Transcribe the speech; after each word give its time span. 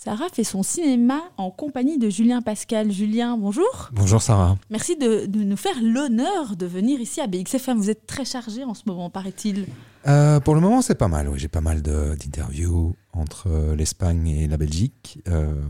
Sarah 0.00 0.28
fait 0.32 0.44
son 0.44 0.62
cinéma 0.62 1.22
en 1.38 1.50
compagnie 1.50 1.98
de 1.98 2.08
Julien 2.08 2.40
Pascal. 2.40 2.92
Julien, 2.92 3.36
bonjour. 3.36 3.90
Bonjour 3.92 4.22
Sarah. 4.22 4.56
Merci 4.70 4.96
de, 4.96 5.26
nous 5.26 5.56
faire 5.56 5.74
l'honneur 5.82 6.54
de 6.54 6.66
venir 6.66 7.00
ici 7.00 7.20
à 7.20 7.26
BXFM. 7.26 7.76
Vous 7.78 7.90
êtes 7.90 8.06
très 8.06 8.24
chargé 8.24 8.62
en 8.62 8.74
ce 8.74 8.84
moment, 8.86 9.10
paraît-il. 9.10 9.66
Euh, 10.06 10.38
pour 10.38 10.54
le 10.54 10.60
moment, 10.60 10.82
c'est 10.82 10.94
pas 10.94 11.08
mal. 11.08 11.28
Oui, 11.28 11.40
j'ai 11.40 11.48
pas 11.48 11.60
mal 11.60 11.82
d'interviews 11.82 12.94
entre 13.12 13.48
euh, 13.48 13.74
l'Espagne 13.74 14.28
et 14.28 14.46
la 14.46 14.56
Belgique. 14.56 15.20
Euh, 15.26 15.60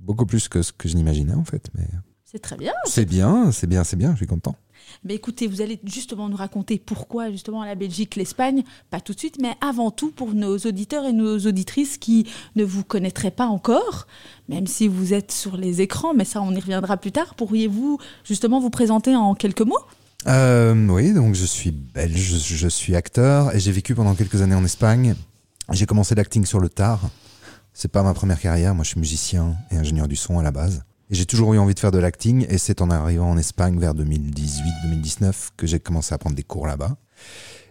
beaucoup 0.00 0.26
plus 0.26 0.48
que 0.48 0.62
ce 0.62 0.72
que 0.72 0.88
je 0.88 0.96
n'imaginais 0.96 1.34
en 1.34 1.44
fait. 1.44 1.70
Mais 1.74 1.86
c'est 2.24 2.40
très 2.40 2.56
bien. 2.56 2.72
C'est 2.86 3.04
bien, 3.04 3.52
c'est 3.52 3.68
bien, 3.68 3.84
c'est 3.84 3.96
bien. 3.96 4.10
Je 4.10 4.16
suis 4.16 4.26
content. 4.26 4.56
Mais 5.04 5.14
écoutez, 5.14 5.46
vous 5.46 5.60
allez 5.60 5.78
justement 5.84 6.28
nous 6.28 6.36
raconter 6.36 6.78
pourquoi 6.78 7.30
justement 7.30 7.64
la 7.64 7.74
Belgique, 7.74 8.16
l'Espagne, 8.16 8.62
pas 8.90 9.00
tout 9.00 9.14
de 9.14 9.18
suite, 9.18 9.38
mais 9.40 9.54
avant 9.60 9.90
tout 9.90 10.10
pour 10.10 10.34
nos 10.34 10.56
auditeurs 10.58 11.04
et 11.04 11.12
nos 11.12 11.38
auditrices 11.38 11.98
qui 11.98 12.26
ne 12.54 12.64
vous 12.64 12.84
connaîtraient 12.84 13.30
pas 13.30 13.46
encore, 13.46 14.06
même 14.48 14.66
si 14.66 14.88
vous 14.88 15.14
êtes 15.14 15.32
sur 15.32 15.56
les 15.56 15.80
écrans, 15.80 16.14
mais 16.14 16.24
ça 16.24 16.42
on 16.42 16.52
y 16.52 16.60
reviendra 16.60 16.96
plus 16.96 17.12
tard. 17.12 17.34
Pourriez-vous 17.34 17.98
justement 18.24 18.60
vous 18.60 18.70
présenter 18.70 19.14
en 19.16 19.34
quelques 19.34 19.62
mots? 19.62 19.74
Euh, 20.26 20.88
Oui, 20.88 21.12
donc 21.12 21.34
je 21.34 21.44
suis 21.44 21.70
belge, 21.70 22.38
je, 22.38 22.68
suis 22.68 22.96
acteur 22.96 23.54
et 23.54 23.60
j'ai 23.60 23.72
vécu 23.72 23.94
pendant 23.94 24.14
quelques 24.14 24.42
années 24.42 24.54
en 24.54 24.64
Espagne. 24.64 25.14
J'ai 25.72 25.86
commencé 25.86 26.14
l'acting 26.14 26.44
sur 26.44 26.60
le 26.60 26.68
tard. 26.68 27.00
C'est 27.72 27.90
pas 27.90 28.02
ma 28.02 28.14
première 28.14 28.40
carrière, 28.40 28.74
moi 28.74 28.84
je 28.84 28.90
suis 28.90 29.00
musicien 29.00 29.56
et 29.70 29.76
ingénieur 29.76 30.08
du 30.08 30.16
son 30.16 30.38
à 30.38 30.42
la 30.42 30.50
base. 30.50 30.82
Et 31.08 31.14
j'ai 31.14 31.26
toujours 31.26 31.54
eu 31.54 31.58
envie 31.58 31.74
de 31.74 31.78
faire 31.78 31.92
de 31.92 31.98
l'acting 31.98 32.46
et 32.48 32.58
c'est 32.58 32.82
en 32.82 32.90
arrivant 32.90 33.30
en 33.30 33.38
Espagne 33.38 33.78
vers 33.78 33.94
2018-2019 33.94 35.50
que 35.56 35.66
j'ai 35.66 35.78
commencé 35.78 36.14
à 36.14 36.18
prendre 36.18 36.34
des 36.34 36.42
cours 36.42 36.66
là-bas. 36.66 36.96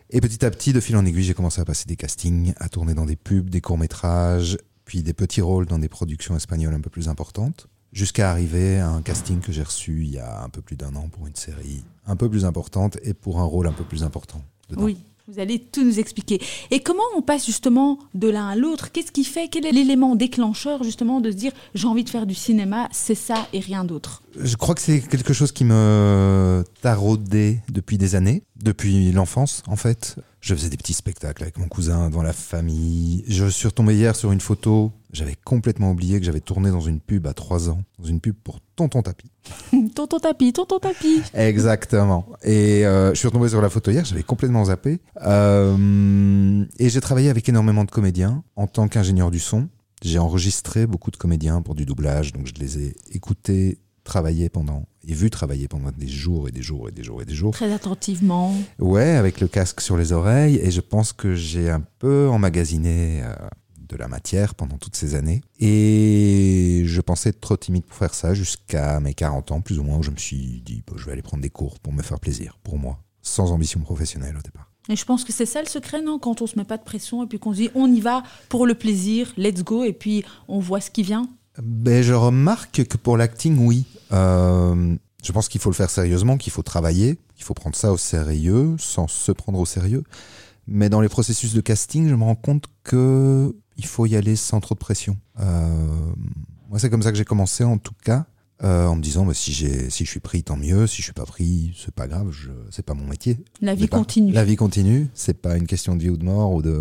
Et 0.10 0.22
petit 0.22 0.46
à 0.46 0.52
petit, 0.52 0.72
de 0.72 0.80
fil 0.80 0.96
en 0.96 1.06
aiguille, 1.06 1.24
j'ai 1.24 1.34
commencé 1.34 1.60
à 1.60 1.66
passer 1.66 1.86
des 1.86 1.98
castings, 1.98 2.54
à 2.58 2.70
tourner 2.70 2.94
dans 2.94 3.06
des 3.06 3.18
pubs, 3.18 3.50
des 3.50 3.60
courts-métrages, 3.60 4.58
puis 4.86 5.04
des 5.04 5.14
petits 5.14 5.42
rôles 5.42 5.66
dans 5.66 5.80
des 5.80 5.90
productions 5.90 6.38
espagnoles 6.38 6.74
un 6.74 6.80
peu 6.80 6.90
plus 6.90 7.10
importantes, 7.10 7.68
jusqu'à 7.92 8.32
arriver 8.32 8.80
à 8.80 8.90
un 8.90 9.02
casting 9.02 9.42
que 9.42 9.52
j'ai 9.52 9.64
reçu 9.64 10.04
il 10.04 10.12
y 10.12 10.20
a 10.20 10.44
un 10.44 10.50
peu 10.50 10.62
plus 10.62 10.78
d'un 10.78 10.96
an 10.96 11.10
pour 11.10 11.28
une 11.28 11.36
série 11.36 11.84
un 12.06 12.16
peu 12.16 12.30
plus 12.30 12.46
importante 12.46 12.98
et 13.02 13.14
pour 13.14 13.40
un 13.40 13.44
rôle 13.44 13.68
un 13.68 13.74
peu 13.74 13.84
plus 13.84 14.04
important. 14.04 14.42
Oui. 14.78 14.98
Vous 15.28 15.40
allez 15.40 15.58
tout 15.58 15.84
nous 15.84 16.00
expliquer. 16.00 16.40
Et 16.70 16.82
comment 16.82 17.02
on 17.18 17.24
passe 17.24 17.48
justement 17.48 17.98
de 18.14 18.28
l'un 18.30 18.48
à 18.48 18.56
l'autre? 18.56 18.92
Qu'est-ce 18.92 19.12
qui 19.12 19.24
fait 19.24 19.48
Quel 19.48 19.66
est 19.66 19.72
l'élément 19.72 20.16
déclencheur 20.16 20.84
justement 20.84 21.20
de 21.20 21.32
se 21.32 21.36
dire 21.36 21.52
j'ai 21.74 21.88
envie 21.88 22.04
de 22.04 22.10
faire 22.12 22.28
du 22.28 22.36
cinéma, 22.36 22.90
c'est 22.92 23.16
ça 23.16 23.48
et 23.52 23.60
rien 23.60 23.86
d'autre? 23.86 24.22
Je 24.40 24.56
crois 24.56 24.76
que 24.76 24.82
c'est 24.82 25.02
quelque 25.02 25.34
chose 25.34 25.52
qui 25.52 25.66
me 25.66 26.64
taraudait 26.86 27.64
depuis 27.68 27.98
des 27.98 28.14
années, 28.14 28.44
depuis 28.62 29.12
l'enfance 29.12 29.64
en 29.66 29.76
fait. 29.76 30.18
Je 30.40 30.54
faisais 30.54 30.70
des 30.70 30.78
petits 30.78 30.94
spectacles 30.94 31.42
avec 31.42 31.58
mon 31.58 31.68
cousin 31.68 32.12
dans 32.12 32.22
la 32.22 32.32
famille. 32.32 33.24
Je 33.28 33.48
suis 33.48 33.68
retombé 33.68 33.96
hier 33.96 34.16
sur 34.16 34.32
une 34.32 34.40
photo. 34.40 34.92
J'avais 35.12 35.34
complètement 35.44 35.90
oublié 35.90 36.20
que 36.20 36.26
j'avais 36.28 36.42
tourné 36.42 36.70
dans 36.70 36.82
une 36.82 37.00
pub 37.00 37.26
à 37.26 37.34
3 37.34 37.72
ans, 37.72 37.82
dans 37.98 38.06
une 38.06 38.20
pub 38.22 38.36
pour 38.36 38.60
Tonton 38.76 39.02
Tapis. 39.02 39.32
tonton 39.96 40.20
Tapis, 40.20 40.54
Tonton 40.54 40.78
Tapis. 40.78 41.24
Exactement. 41.34 42.28
Et 42.44 42.86
euh, 42.86 43.16
je 43.16 43.18
suis 43.18 43.28
retombé 43.28 43.50
sur 43.50 43.64
la 43.64 43.72
photo 43.72 43.90
hier, 43.90 44.06
j'avais 44.06 44.22
complètement 44.22 44.66
zappé. 44.66 45.00
Euh, 45.24 46.64
et 46.78 46.90
j'ai 46.90 47.02
travaillé 47.02 47.32
avec 47.32 47.50
énormément 47.50 47.84
de 47.84 47.90
comédiens 47.90 48.44
en 48.56 48.68
tant 48.68 48.88
qu'ingénieur 48.88 49.32
du 49.32 49.40
son. 49.40 49.70
J'ai 50.04 50.20
enregistré 50.20 50.86
beaucoup 50.86 51.10
de 51.10 51.18
comédiens 51.18 51.64
pour 51.64 51.74
du 51.74 51.88
doublage, 51.88 52.32
donc 52.32 52.46
je 52.46 52.54
les 52.60 52.78
ai 52.78 52.96
écoutés 53.12 53.80
travailler 54.04 54.50
pendant 54.50 54.86
et 55.08 55.14
vu 55.14 55.30
travailler 55.30 55.68
pendant 55.68 55.92
des 55.92 56.08
jours 56.08 56.48
et 56.48 56.52
des 56.52 56.62
jours 56.62 56.90
et 56.90 56.92
des 56.92 57.04
jours 57.04 57.22
et 57.22 57.26
des 57.26 57.34
jours. 57.34 57.54
Très 57.54 57.74
attentivement. 57.74 58.54
Ouais, 58.80 59.12
avec 59.16 59.40
le 59.40 59.48
casque 59.48 59.82
sur 59.82 59.98
les 59.98 60.12
oreilles 60.12 60.58
et 60.58 60.72
je 60.72 60.82
pense 60.82 61.14
que 61.14 61.36
j'ai 61.36 61.70
un 61.70 61.84
peu 62.00 62.28
emmagasiné 62.30 63.22
euh, 63.24 63.36
de 63.88 63.96
la 63.96 64.08
matière 64.08 64.56
pendant 64.56 64.78
toutes 64.78 64.96
ces 64.96 65.16
années 65.16 65.42
et 65.60 66.84
je 66.86 67.02
pensais 67.02 67.30
être 67.30 67.42
trop 67.42 67.58
timide 67.58 67.86
pour 67.86 67.98
faire 67.98 68.14
ça 68.14 68.34
jusqu'à 68.34 69.00
mes 69.00 69.14
40 69.14 69.52
ans 69.52 69.62
plus 69.62 69.80
ou 69.80 69.84
moins 69.84 69.98
où 69.98 70.04
je 70.04 70.12
me 70.12 70.18
suis 70.18 70.62
dit 70.66 70.84
je 70.96 71.06
vais 71.06 71.12
aller 71.12 71.22
prendre 71.22 71.44
des 71.44 71.50
cours 71.50 71.80
pour 71.80 71.94
me 71.94 72.02
faire 72.02 72.20
plaisir 72.20 72.58
pour 72.64 72.78
moi 72.78 73.00
sans 73.22 73.52
ambition 73.52 73.80
professionnelle 73.80 74.38
au 74.38 74.42
départ. 74.42 74.72
Et 74.88 74.96
je 74.96 75.04
pense 75.04 75.24
que 75.24 75.34
c'est 75.34 75.48
ça 75.48 75.62
le 75.62 75.68
secret, 75.68 76.02
non? 76.02 76.20
Quand 76.20 76.42
on 76.44 76.48
se 76.48 76.58
met 76.60 76.64
pas 76.64 76.78
de 76.78 76.84
pression 76.84 77.24
et 77.24 77.28
puis 77.28 77.40
qu'on 77.40 77.54
se 77.54 77.58
dit 77.58 77.70
on 77.74 77.92
y 77.92 78.00
va 78.00 78.22
pour 78.50 78.68
le 78.68 78.76
plaisir, 78.76 79.34
let's 79.36 79.64
go, 79.64 79.84
et 79.84 79.94
puis 79.94 80.24
on 80.48 80.60
voit 80.60 80.80
ce 80.80 80.92
qui 80.92 81.02
vient? 81.02 81.28
Ben, 81.62 82.02
Je 82.04 82.14
remarque 82.14 82.84
que 82.84 82.98
pour 82.98 83.18
l'acting, 83.18 83.58
oui. 83.66 83.86
Euh, 84.12 84.96
je 85.24 85.32
pense 85.32 85.50
qu'il 85.50 85.60
faut 85.60 85.70
le 85.70 85.76
faire 85.76 85.90
sérieusement, 85.90 86.38
qu'il 86.38 86.54
faut 86.54 86.64
travailler, 86.64 87.18
qu'il 87.36 87.44
faut 87.44 87.54
prendre 87.54 87.76
ça 87.76 87.92
au 87.92 87.98
sérieux, 87.98 88.76
sans 88.78 89.08
se 89.08 89.32
prendre 89.32 89.60
au 89.60 89.66
sérieux. 89.66 90.04
Mais 90.68 90.90
dans 90.90 91.02
les 91.02 91.10
processus 91.10 91.54
de 91.54 91.62
casting, 91.62 92.08
je 92.08 92.16
me 92.16 92.24
rends 92.24 92.36
compte 92.36 92.66
que 92.84 93.56
il 93.78 93.86
faut 93.86 94.06
y 94.06 94.16
aller 94.16 94.36
sans 94.36 94.60
trop 94.60 94.76
de 94.76 94.80
pression. 94.80 95.18
Euh, 95.40 95.88
moi, 96.70 96.80
c'est 96.80 96.90
comme 96.90 97.02
ça 97.02 97.12
que 97.12 97.18
j'ai 97.18 97.26
commencé, 97.26 97.64
en 97.64 97.78
tout 97.78 97.94
cas. 98.04 98.26
Euh, 98.64 98.88
en 98.88 98.96
me 98.96 99.02
disant 99.02 99.26
bah, 99.26 99.34
si 99.34 99.52
j'ai 99.52 99.90
si 99.90 100.06
je 100.06 100.10
suis 100.10 100.22
pris 100.22 100.42
tant 100.42 100.56
mieux 100.56 100.88
si 100.88 101.00
je 101.00 101.04
suis 101.04 101.14
pas 101.14 101.26
pris 101.26 101.76
c'est 101.78 101.94
pas 101.94 102.08
grave 102.08 102.32
je 102.32 102.52
c'est 102.72 102.86
pas 102.86 102.94
mon 102.94 103.06
métier 103.06 103.38
la 103.60 103.76
vie 103.76 103.90
continue 103.90 104.32
la 104.32 104.46
vie 104.46 104.56
continue 104.56 105.10
c'est 105.14 105.42
pas 105.42 105.58
une 105.58 105.68
question 105.68 105.98
de 105.98 106.02
vie 106.02 106.10
ou 106.10 106.16
de 106.16 106.24
mort 106.24 106.54
ou 106.54 106.62
de 106.62 106.80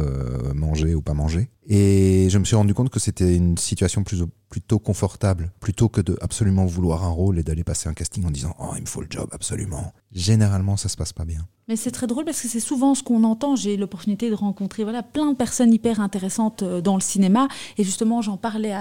manger 0.55 0.95
ou 0.95 1.03
pas 1.03 1.15
manger 1.15 1.51
et 1.67 2.29
je 2.31 2.39
me 2.39 2.45
suis 2.45 2.57
rendu 2.57 2.75
compte 2.75 2.91
que 2.91 3.01
c'était 3.01 3.35
une 3.35 3.57
situation 3.57 4.05
plus, 4.05 4.23
plutôt 4.55 4.79
confortable, 4.79 5.51
plutôt 5.61 5.89
que 5.89 6.01
de 6.01 6.17
absolument 6.21 6.67
vouloir 6.67 7.05
un 7.05 7.09
rôle 7.09 7.39
et 7.39 7.43
d'aller 7.43 7.65
passer 7.65 7.89
un 7.89 7.95
casting 7.95 8.25
en 8.25 8.31
disant 8.31 8.55
Oh, 8.61 8.73
il 8.77 8.83
me 8.83 8.87
faut 8.87 9.01
le 9.01 9.09
job, 9.11 9.29
absolument. 9.33 9.93
Généralement, 10.13 10.77
ça 10.77 10.89
se 10.89 10.97
passe 10.97 11.13
pas 11.13 11.25
bien. 11.25 11.47
Mais 11.67 11.77
c'est 11.77 11.91
très 11.91 12.07
drôle 12.07 12.27
parce 12.27 12.43
que 12.43 12.47
c'est 12.47 12.61
souvent 12.61 12.95
ce 12.95 13.03
qu'on 13.03 13.25
entend. 13.25 13.57
J'ai 13.57 13.79
l'opportunité 13.79 14.29
de 14.29 14.35
rencontrer 14.35 14.85
voilà, 14.85 15.03
plein 15.03 15.33
de 15.33 15.37
personnes 15.37 15.73
hyper 15.73 15.99
intéressantes 15.99 16.63
euh, 16.63 16.83
dans 16.83 16.95
le 16.95 17.01
cinéma. 17.01 17.49
Et 17.79 17.85
justement, 17.85 18.21
j'en 18.21 18.37
parlais 18.37 18.75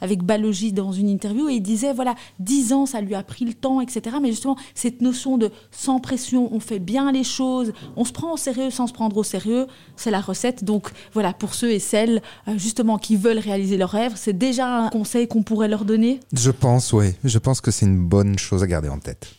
avec 0.00 0.22
Balogi 0.22 0.72
dans 0.72 0.90
une 0.90 1.08
interview 1.08 1.48
et 1.50 1.54
il 1.54 1.60
disait 1.60 1.92
voilà, 1.92 2.14
10 2.38 2.72
ans, 2.72 2.86
ça 2.86 3.02
lui 3.02 3.14
a 3.14 3.22
pris 3.22 3.44
le 3.44 3.52
temps, 3.52 3.80
etc. 3.82 4.16
Mais 4.22 4.30
justement, 4.30 4.56
cette 4.74 5.02
notion 5.02 5.36
de 5.36 5.50
sans 5.70 6.00
pression, 6.00 6.52
on 6.52 6.60
fait 6.60 6.78
bien 6.78 7.12
les 7.12 7.24
choses, 7.24 7.72
on 7.94 8.04
se 8.04 8.12
prend 8.12 8.32
au 8.32 8.36
sérieux 8.38 8.70
sans 8.70 8.86
se 8.86 8.94
prendre 8.94 9.16
au 9.18 9.22
sérieux, 9.22 9.66
c'est 9.96 10.10
la 10.10 10.20
recette. 10.20 10.64
Donc 10.64 10.90
voilà, 11.12 11.34
pour 11.34 11.54
ceux 11.54 11.70
et 11.70 11.78
celles 11.78 12.22
justement 12.56 12.98
qui 12.98 13.16
veulent 13.16 13.38
réaliser 13.38 13.76
leurs 13.76 13.90
rêves, 13.90 14.12
c'est 14.16 14.36
déjà 14.36 14.66
un 14.66 14.88
conseil 14.88 15.28
qu'on 15.28 15.42
pourrait 15.42 15.68
leur 15.68 15.84
donner? 15.84 16.20
Je 16.32 16.50
pense, 16.50 16.92
oui. 16.92 17.14
Je 17.24 17.38
pense 17.38 17.60
que 17.60 17.70
c'est 17.70 17.86
une 17.86 18.04
bonne 18.04 18.38
chose 18.38 18.62
à 18.62 18.66
garder 18.66 18.88
en 18.88 18.98
tête. 18.98 19.34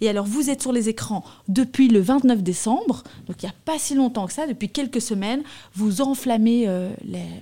Et 0.00 0.08
alors, 0.08 0.24
vous 0.24 0.50
êtes 0.50 0.62
sur 0.62 0.72
les 0.72 0.88
écrans 0.88 1.24
depuis 1.48 1.88
le 1.88 2.00
29 2.00 2.42
décembre, 2.42 3.02
donc 3.26 3.42
il 3.42 3.46
n'y 3.46 3.50
a 3.50 3.54
pas 3.64 3.78
si 3.78 3.94
longtemps 3.94 4.26
que 4.26 4.32
ça, 4.32 4.46
depuis 4.46 4.70
quelques 4.70 5.00
semaines. 5.00 5.42
Vous 5.74 6.00
enflammez 6.00 6.64
euh, 6.68 6.90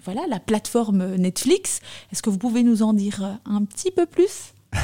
voilà, 0.04 0.22
la 0.28 0.41
plateforme 0.41 1.16
Netflix. 1.16 1.80
Est-ce 2.12 2.22
que 2.22 2.30
vous 2.30 2.38
pouvez 2.38 2.62
nous 2.62 2.82
en 2.82 2.92
dire 2.92 3.22
euh, 3.22 3.32
un 3.44 3.65
petit 3.65 3.91
peu 3.91 4.06
plus? 4.06 4.54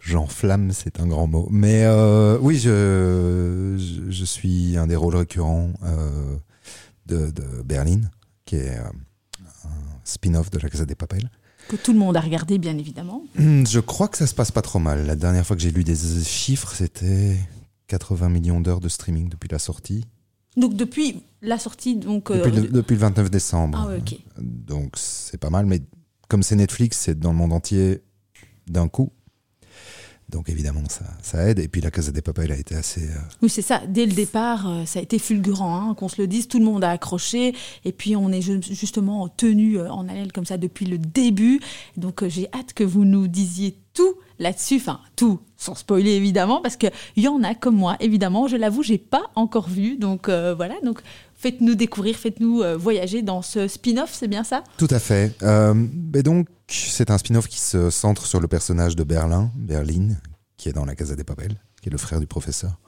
J'enflamme, 0.00 0.72
c'est 0.72 1.00
un 1.00 1.06
grand 1.06 1.26
mot. 1.26 1.48
Mais 1.50 1.86
oui, 2.40 2.56
je, 2.56 3.74
je, 4.08 4.24
suis 4.24 4.78
un 4.78 4.86
des 4.86 4.96
rôles 4.96 5.16
récurrents 5.16 5.70
de, 7.04 7.30
de 7.30 7.62
Berlin, 7.62 8.00
qui 8.46 8.56
est 8.56 8.78
spin-off 10.08 10.50
de 10.50 10.58
La 10.58 10.68
Casa 10.68 10.84
des 10.84 10.94
Papel. 10.94 11.30
Que 11.68 11.76
tout 11.76 11.92
le 11.92 11.98
monde 11.98 12.16
a 12.16 12.20
regardé, 12.20 12.58
bien 12.58 12.76
évidemment. 12.78 13.22
Hmm, 13.36 13.66
je 13.66 13.80
crois 13.80 14.08
que 14.08 14.16
ça 14.16 14.26
se 14.26 14.34
passe 14.34 14.50
pas 14.50 14.62
trop 14.62 14.78
mal. 14.78 15.06
La 15.06 15.16
dernière 15.16 15.46
fois 15.46 15.54
que 15.54 15.62
j'ai 15.62 15.70
lu 15.70 15.84
des 15.84 15.96
chiffres, 16.24 16.74
c'était 16.74 17.36
80 17.88 18.28
millions 18.30 18.60
d'heures 18.60 18.80
de 18.80 18.88
streaming 18.88 19.28
depuis 19.28 19.48
la 19.48 19.58
sortie. 19.58 20.04
Donc 20.56 20.74
depuis 20.74 21.22
la 21.42 21.58
sortie, 21.58 21.96
donc 21.96 22.32
depuis, 22.32 22.50
le, 22.50 22.64
euh, 22.64 22.70
depuis 22.70 22.94
le 22.94 23.00
29 23.00 23.30
décembre. 23.30 23.90
Ah. 23.90 24.40
Donc 24.40 24.94
c'est 24.96 25.38
pas 25.38 25.50
mal, 25.50 25.66
mais 25.66 25.82
comme 26.28 26.42
c'est 26.42 26.56
Netflix, 26.56 26.98
c'est 26.98 27.18
dans 27.18 27.30
le 27.30 27.36
monde 27.36 27.52
entier 27.52 28.02
d'un 28.66 28.88
coup. 28.88 29.12
Donc 30.28 30.50
évidemment, 30.50 30.82
ça, 30.88 31.06
ça, 31.22 31.48
aide. 31.48 31.58
Et 31.58 31.68
puis 31.68 31.80
la 31.80 31.90
Casa 31.90 32.12
des 32.12 32.20
Papas, 32.20 32.42
elle 32.42 32.52
a 32.52 32.58
été 32.58 32.74
assez... 32.74 33.02
Euh, 33.02 33.18
oui, 33.40 33.48
c'est 33.48 33.62
ça. 33.62 33.80
Dès 33.88 34.04
le 34.04 34.12
départ, 34.12 34.68
euh, 34.68 34.84
ça 34.84 34.98
a 34.98 35.02
été 35.02 35.18
fulgurant, 35.18 35.90
hein, 35.90 35.94
qu'on 35.94 36.08
se 36.08 36.20
le 36.20 36.26
dise. 36.26 36.48
Tout 36.48 36.58
le 36.58 36.66
monde 36.66 36.84
a 36.84 36.90
accroché. 36.90 37.54
Et 37.86 37.92
puis 37.92 38.14
on 38.14 38.30
est 38.30 38.42
justement 38.42 39.28
tenu 39.28 39.78
euh, 39.78 39.90
en 39.90 40.06
haleine 40.06 40.30
comme 40.30 40.44
ça 40.44 40.58
depuis 40.58 40.84
le 40.84 40.98
début. 40.98 41.60
Donc 41.96 42.26
j'ai 42.28 42.48
hâte 42.52 42.74
que 42.74 42.84
vous 42.84 43.06
nous 43.06 43.26
disiez 43.26 43.78
tout 43.94 44.16
là-dessus. 44.38 44.76
Enfin, 44.76 45.00
tout, 45.16 45.40
sans 45.56 45.74
spoiler 45.74 46.10
évidemment, 46.10 46.60
parce 46.60 46.76
qu'il 46.76 46.92
y 47.16 47.26
en 47.26 47.42
a 47.42 47.54
comme 47.54 47.76
moi, 47.76 47.96
évidemment. 48.00 48.48
Je 48.48 48.56
l'avoue, 48.56 48.82
j'ai 48.82 48.98
pas 48.98 49.30
encore 49.34 49.70
vu. 49.70 49.96
Donc 49.96 50.28
voilà, 50.28 50.74
donc 50.84 51.00
faites-nous 51.36 51.74
découvrir, 51.74 52.16
faites-nous 52.16 52.62
voyager 52.76 53.22
dans 53.22 53.40
ce 53.40 53.66
spin-off, 53.66 54.10
c'est 54.12 54.28
bien 54.28 54.44
ça? 54.44 54.62
Tout 54.76 54.88
à 54.90 54.98
fait. 54.98 55.34
donc, 56.22 56.46
c'est 56.68 57.10
un 57.10 57.18
spin-off 57.18 57.48
qui 57.48 57.58
se 57.58 57.90
centre 57.90 58.26
sur 58.26 58.40
le 58.40 58.48
personnage 58.48 58.96
de 58.96 59.04
Berlin, 59.04 59.50
Berlin, 59.56 60.16
qui 60.56 60.68
est 60.68 60.72
dans 60.72 60.84
la 60.84 60.94
Casa 60.94 61.16
des 61.16 61.24
Papel, 61.24 61.60
qui 61.80 61.88
est 61.88 61.92
le 61.92 61.98
frère 61.98 62.20
du 62.20 62.26
professeur, 62.26 62.78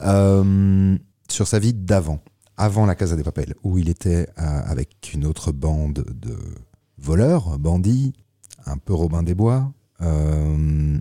euh, 0.00 0.98
sur 1.28 1.46
sa 1.46 1.58
vie 1.58 1.74
d'avant, 1.74 2.20
avant 2.56 2.86
la 2.86 2.94
Casa 2.94 3.16
des 3.16 3.22
Papel, 3.22 3.54
où 3.62 3.78
il 3.78 3.88
était 3.88 4.28
euh, 4.38 4.60
avec 4.64 5.12
une 5.14 5.26
autre 5.26 5.52
bande 5.52 6.04
de 6.10 6.36
voleurs, 6.98 7.58
bandits, 7.58 8.12
un 8.66 8.78
peu 8.78 8.94
Robin 8.94 9.22
des 9.22 9.34
Bois, 9.34 9.72
euh, 10.02 10.98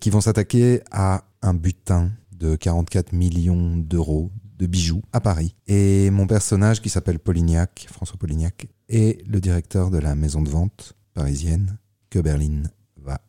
qui 0.00 0.10
vont 0.10 0.20
s'attaquer 0.20 0.82
à 0.90 1.24
un 1.42 1.54
butin 1.54 2.10
de 2.32 2.56
44 2.56 3.12
millions 3.12 3.76
d'euros 3.76 4.30
de 4.58 4.66
bijoux 4.66 5.02
à 5.12 5.20
Paris. 5.20 5.54
Et 5.66 6.10
mon 6.10 6.26
personnage, 6.26 6.82
qui 6.82 6.90
s'appelle 6.90 7.18
Polignac, 7.18 7.86
François 7.90 8.18
Polignac, 8.18 8.66
est 8.88 9.26
le 9.26 9.40
directeur 9.40 9.90
de 9.90 9.98
la 9.98 10.14
maison 10.14 10.42
de 10.42 10.48
vente 10.48 10.94
parisienne 11.14 11.78
que 12.10 12.18
Berlin 12.18 12.62
va 12.96 13.20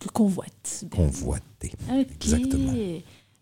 Que 0.00 0.08
convoite. 0.08 0.84
convoiter. 0.90 1.72
Exactement. 1.90 2.72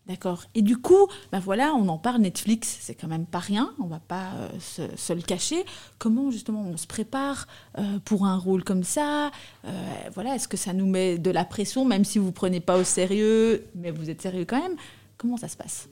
D'accord. 0.06 0.42
Et 0.56 0.62
du 0.62 0.76
coup, 0.76 1.06
ben 1.30 1.38
voilà, 1.38 1.72
on 1.74 1.86
en 1.88 1.98
parle, 1.98 2.22
Netflix, 2.22 2.78
c'est 2.80 2.96
quand 2.96 3.06
même 3.06 3.26
pas 3.26 3.38
rien, 3.38 3.72
on 3.78 3.86
va 3.86 4.00
pas 4.00 4.32
euh, 4.34 4.48
se, 4.58 4.82
se 4.96 5.12
le 5.12 5.22
cacher. 5.22 5.64
Comment 5.98 6.32
justement 6.32 6.62
on 6.62 6.76
se 6.76 6.88
prépare 6.88 7.46
euh, 7.78 8.00
pour 8.04 8.26
un 8.26 8.36
rôle 8.36 8.64
comme 8.64 8.82
ça? 8.82 9.30
Euh, 9.66 9.70
Voilà, 10.14 10.34
est-ce 10.34 10.48
que 10.48 10.56
ça 10.56 10.72
nous 10.72 10.86
met 10.86 11.16
de 11.18 11.30
la 11.30 11.44
pression, 11.44 11.84
même 11.84 12.04
si 12.04 12.18
vous 12.18 12.32
prenez 12.32 12.58
pas 12.58 12.76
au 12.76 12.82
sérieux, 12.82 13.64
mais 13.76 13.92
vous 13.92 14.10
êtes 14.10 14.20
sérieux 14.20 14.44
quand 14.44 14.60
même? 14.60 14.74
Comment 15.16 15.36
ça 15.36 15.46
se 15.46 15.56
passe? 15.56 15.88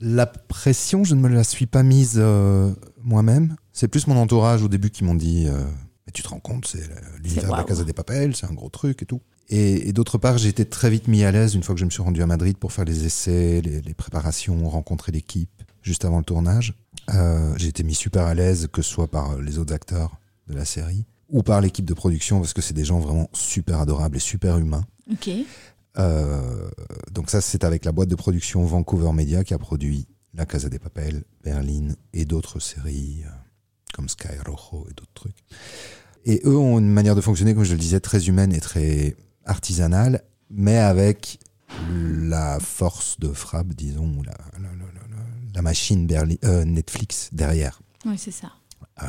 La 0.00 0.24
pression, 0.24 1.04
je 1.04 1.14
ne 1.14 1.20
me 1.20 1.28
la 1.28 1.44
suis 1.44 1.66
pas 1.66 1.82
mise 1.82 2.18
moi-même. 3.02 3.56
C'est 3.72 3.88
plus 3.88 4.06
mon 4.06 4.16
entourage 4.16 4.62
au 4.62 4.68
début 4.68 4.88
qui 4.90 5.04
m'ont 5.04 5.14
dit 5.14 5.46
tu 6.16 6.22
te 6.22 6.28
rends 6.28 6.40
compte, 6.40 6.66
c'est 6.66 6.82
l'univers 7.22 7.52
de 7.52 7.56
la. 7.56 7.64
Casa 7.64 7.84
des 7.84 7.92
Papel, 7.92 8.34
c'est 8.34 8.46
un 8.46 8.54
gros 8.54 8.70
truc 8.70 9.02
et 9.02 9.06
tout. 9.06 9.20
Et, 9.48 9.88
et 9.88 9.92
d'autre 9.92 10.18
part, 10.18 10.38
j'ai 10.38 10.48
été 10.48 10.64
très 10.64 10.90
vite 10.90 11.08
mis 11.08 11.24
à 11.24 11.30
l'aise 11.30 11.54
une 11.54 11.62
fois 11.62 11.74
que 11.74 11.80
je 11.80 11.84
me 11.84 11.90
suis 11.90 12.02
rendu 12.02 12.22
à 12.22 12.26
Madrid 12.26 12.56
pour 12.56 12.72
faire 12.72 12.84
les 12.84 13.04
essais, 13.04 13.60
les, 13.60 13.80
les 13.82 13.94
préparations, 13.94 14.68
rencontrer 14.68 15.12
l'équipe 15.12 15.62
juste 15.82 16.04
avant 16.04 16.18
le 16.18 16.24
tournage. 16.24 16.74
Euh, 17.14 17.54
j'ai 17.56 17.68
été 17.68 17.82
mis 17.84 17.94
super 17.94 18.24
à 18.24 18.34
l'aise, 18.34 18.68
que 18.72 18.82
ce 18.82 18.90
soit 18.90 19.08
par 19.08 19.38
les 19.38 19.58
autres 19.58 19.74
acteurs 19.74 20.18
de 20.48 20.54
la 20.54 20.64
série 20.64 21.04
ou 21.28 21.42
par 21.42 21.60
l'équipe 21.60 21.84
de 21.84 21.94
production, 21.94 22.40
parce 22.40 22.52
que 22.52 22.62
c'est 22.62 22.74
des 22.74 22.84
gens 22.84 22.98
vraiment 22.98 23.28
super 23.32 23.80
adorables 23.80 24.16
et 24.16 24.20
super 24.20 24.58
humains. 24.58 24.84
Ok. 25.12 25.30
Euh, 25.98 26.68
donc 27.12 27.30
ça, 27.30 27.40
c'est 27.40 27.64
avec 27.64 27.84
la 27.84 27.92
boîte 27.92 28.08
de 28.08 28.16
production 28.16 28.64
Vancouver 28.64 29.12
Media 29.12 29.44
qui 29.44 29.54
a 29.54 29.58
produit 29.58 30.08
La 30.34 30.46
Casa 30.46 30.68
des 30.68 30.78
Papel, 30.78 31.24
Berlin 31.42 31.94
et 32.12 32.24
d'autres 32.24 32.60
séries 32.60 33.22
euh, 33.24 33.30
comme 33.94 34.08
Sky 34.08 34.38
Rojo 34.44 34.86
et 34.90 34.94
d'autres 34.94 35.14
trucs. 35.14 35.44
Et 36.26 36.40
eux 36.44 36.56
ont 36.56 36.78
une 36.78 36.90
manière 36.92 37.14
de 37.14 37.20
fonctionner, 37.20 37.54
comme 37.54 37.64
je 37.64 37.72
le 37.72 37.78
disais, 37.78 38.00
très 38.00 38.26
humaine 38.28 38.52
et 38.52 38.60
très 38.60 39.16
artisanale, 39.44 40.22
mais 40.50 40.76
avec 40.76 41.38
la 42.20 42.58
force 42.60 43.18
de 43.20 43.28
frappe, 43.32 43.68
disons, 43.74 44.22
la, 44.24 44.32
la, 44.60 44.68
la- 44.68 44.68
la- 44.76 45.16
la 45.54 45.62
machine 45.62 46.06
Berli- 46.06 46.38
euh, 46.44 46.64
Netflix 46.64 47.30
derrière. 47.32 47.80
Oui, 48.04 48.18
c'est 48.18 48.30
ça. 48.30 48.52
Euh, 49.02 49.06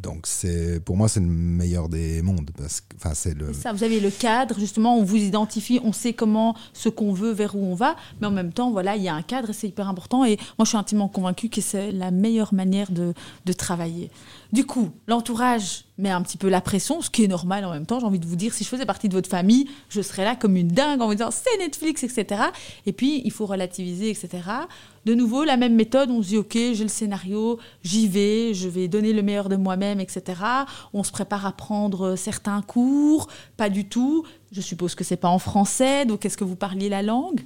donc 0.00 0.26
c'est 0.28 0.78
pour 0.84 0.96
moi 0.96 1.08
c'est 1.08 1.18
le 1.18 1.26
meilleur 1.26 1.88
des 1.88 2.22
mondes 2.22 2.50
parce 2.56 2.80
que 2.82 2.94
enfin 2.96 3.14
c'est 3.14 3.34
le 3.34 3.52
ça, 3.52 3.72
vous 3.72 3.82
avez 3.82 3.98
le 3.98 4.10
cadre, 4.10 4.58
justement, 4.60 4.96
on 4.96 5.02
vous 5.02 5.16
identifie, 5.16 5.80
on 5.82 5.92
sait 5.92 6.12
comment, 6.12 6.54
ce 6.72 6.88
qu'on 6.88 7.12
veut, 7.12 7.32
vers 7.32 7.56
où 7.56 7.64
on 7.64 7.74
va, 7.74 7.96
mais 8.20 8.28
en 8.28 8.30
même 8.30 8.52
temps, 8.52 8.70
voilà, 8.70 8.94
il 8.96 9.02
y 9.02 9.08
a 9.08 9.14
un 9.14 9.22
cadre 9.22 9.50
et 9.50 9.52
c'est 9.52 9.68
hyper 9.68 9.88
important. 9.88 10.24
Et 10.24 10.36
moi, 10.56 10.64
je 10.64 10.68
suis 10.68 10.78
intimement 10.78 11.08
convaincue 11.08 11.48
que 11.48 11.60
c'est 11.60 11.90
la 11.90 12.10
meilleure 12.12 12.54
manière 12.54 12.92
de, 12.92 13.12
de 13.44 13.52
travailler. 13.52 14.10
Du 14.50 14.64
coup, 14.64 14.90
l'entourage 15.06 15.84
met 15.98 16.08
un 16.08 16.22
petit 16.22 16.38
peu 16.38 16.48
la 16.48 16.62
pression, 16.62 17.02
ce 17.02 17.10
qui 17.10 17.22
est 17.22 17.28
normal 17.28 17.66
en 17.66 17.72
même 17.72 17.84
temps. 17.84 18.00
J'ai 18.00 18.06
envie 18.06 18.18
de 18.18 18.26
vous 18.26 18.36
dire, 18.36 18.54
si 18.54 18.64
je 18.64 18.68
faisais 18.68 18.86
partie 18.86 19.10
de 19.10 19.14
votre 19.14 19.28
famille, 19.28 19.68
je 19.90 20.00
serais 20.00 20.24
là 20.24 20.36
comme 20.36 20.56
une 20.56 20.68
dingue 20.68 21.02
en 21.02 21.06
vous 21.06 21.14
disant 21.14 21.30
c'est 21.30 21.58
Netflix, 21.58 22.02
etc. 22.02 22.44
Et 22.86 22.92
puis, 22.94 23.20
il 23.24 23.30
faut 23.30 23.44
relativiser, 23.44 24.08
etc. 24.08 24.28
De 25.04 25.14
nouveau, 25.14 25.44
la 25.44 25.58
même 25.58 25.74
méthode, 25.74 26.10
on 26.10 26.22
se 26.22 26.28
dit 26.28 26.38
ok, 26.38 26.52
j'ai 26.54 26.82
le 26.82 26.88
scénario, 26.88 27.58
j'y 27.82 28.08
vais, 28.08 28.54
je 28.54 28.68
vais 28.68 28.88
donner 28.88 29.12
le 29.12 29.22
meilleur 29.22 29.50
de 29.50 29.56
moi-même, 29.56 30.00
etc. 30.00 30.40
On 30.94 31.02
se 31.02 31.12
prépare 31.12 31.44
à 31.44 31.52
prendre 31.52 32.16
certains 32.16 32.62
cours, 32.62 33.28
pas 33.58 33.68
du 33.68 33.86
tout. 33.86 34.24
Je 34.50 34.60
suppose 34.60 34.94
que 34.94 35.04
c'est 35.04 35.16
pas 35.16 35.28
en 35.28 35.38
français, 35.38 36.06
donc 36.06 36.24
est-ce 36.24 36.36
que 36.36 36.44
vous 36.44 36.56
parliez 36.56 36.88
la 36.88 37.02
langue? 37.02 37.40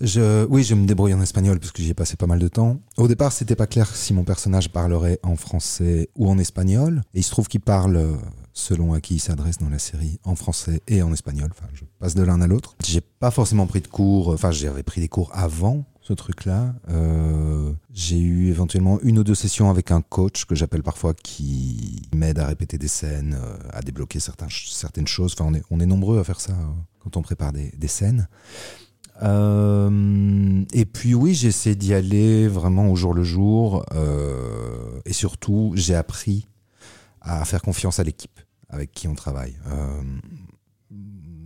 Je, 0.00 0.44
oui, 0.46 0.64
je 0.64 0.74
me 0.74 0.86
débrouille 0.86 1.14
en 1.14 1.22
espagnol 1.22 1.58
parce 1.58 1.72
que 1.72 1.82
j'y 1.82 1.90
ai 1.90 1.94
passé 1.94 2.16
pas 2.16 2.26
mal 2.26 2.38
de 2.38 2.48
temps. 2.48 2.78
Au 2.98 3.08
départ, 3.08 3.32
c'était 3.32 3.56
pas 3.56 3.66
clair 3.66 3.94
si 3.94 4.12
mon 4.12 4.24
personnage 4.24 4.68
parlerait 4.68 5.18
en 5.22 5.36
français 5.36 6.10
ou 6.16 6.28
en 6.28 6.38
espagnol. 6.38 7.02
Et 7.14 7.20
il 7.20 7.22
se 7.22 7.30
trouve 7.30 7.48
qu'il 7.48 7.60
parle, 7.60 7.96
euh, 7.96 8.16
selon 8.52 8.92
à 8.92 9.00
qui 9.00 9.14
il 9.14 9.20
s'adresse 9.20 9.58
dans 9.58 9.70
la 9.70 9.78
série, 9.78 10.18
en 10.24 10.34
français 10.34 10.82
et 10.88 11.02
en 11.02 11.12
espagnol. 11.12 11.50
Enfin, 11.52 11.68
je 11.72 11.84
passe 11.98 12.14
de 12.14 12.22
l'un 12.22 12.40
à 12.42 12.46
l'autre. 12.46 12.76
J'ai 12.84 13.00
pas 13.00 13.30
forcément 13.30 13.66
pris 13.66 13.80
de 13.80 13.88
cours. 13.88 14.28
Enfin, 14.28 14.50
j'avais 14.50 14.82
pris 14.82 15.00
des 15.00 15.08
cours 15.08 15.30
avant 15.32 15.84
ce 16.02 16.12
truc-là. 16.12 16.74
Euh, 16.90 17.72
j'ai 17.94 18.18
eu 18.18 18.48
éventuellement 18.48 18.98
une 19.02 19.20
ou 19.20 19.24
deux 19.24 19.36
sessions 19.36 19.70
avec 19.70 19.92
un 19.92 20.02
coach 20.02 20.44
que 20.44 20.54
j'appelle 20.54 20.82
parfois 20.82 21.14
qui 21.14 22.02
m'aide 22.14 22.40
à 22.40 22.46
répéter 22.46 22.76
des 22.76 22.88
scènes, 22.88 23.38
euh, 23.40 23.56
à 23.70 23.80
débloquer 23.80 24.18
certaines 24.20 25.06
choses. 25.06 25.34
Enfin, 25.38 25.52
on 25.70 25.80
est, 25.80 25.86
nombreux 25.86 26.18
à 26.18 26.24
faire 26.24 26.40
ça 26.40 26.52
euh, 26.52 26.66
quand 26.98 27.16
on 27.16 27.22
prépare 27.22 27.52
des, 27.52 27.88
scènes. 27.88 28.28
Euh, 29.22 30.64
et 30.72 30.84
puis 30.84 31.14
oui, 31.14 31.34
j'ai 31.34 31.48
essayé 31.48 31.76
d'y 31.76 31.94
aller 31.94 32.48
vraiment 32.48 32.88
au 32.88 32.96
jour 32.96 33.14
le 33.14 33.22
jour. 33.22 33.84
et 35.04 35.12
surtout, 35.12 35.72
j'ai 35.76 35.94
appris 35.94 36.48
à 37.20 37.44
faire 37.44 37.62
confiance 37.62 38.00
à 38.00 38.02
l'équipe 38.02 38.40
avec 38.68 38.90
qui 38.90 39.06
on 39.06 39.14
travaille. 39.14 39.54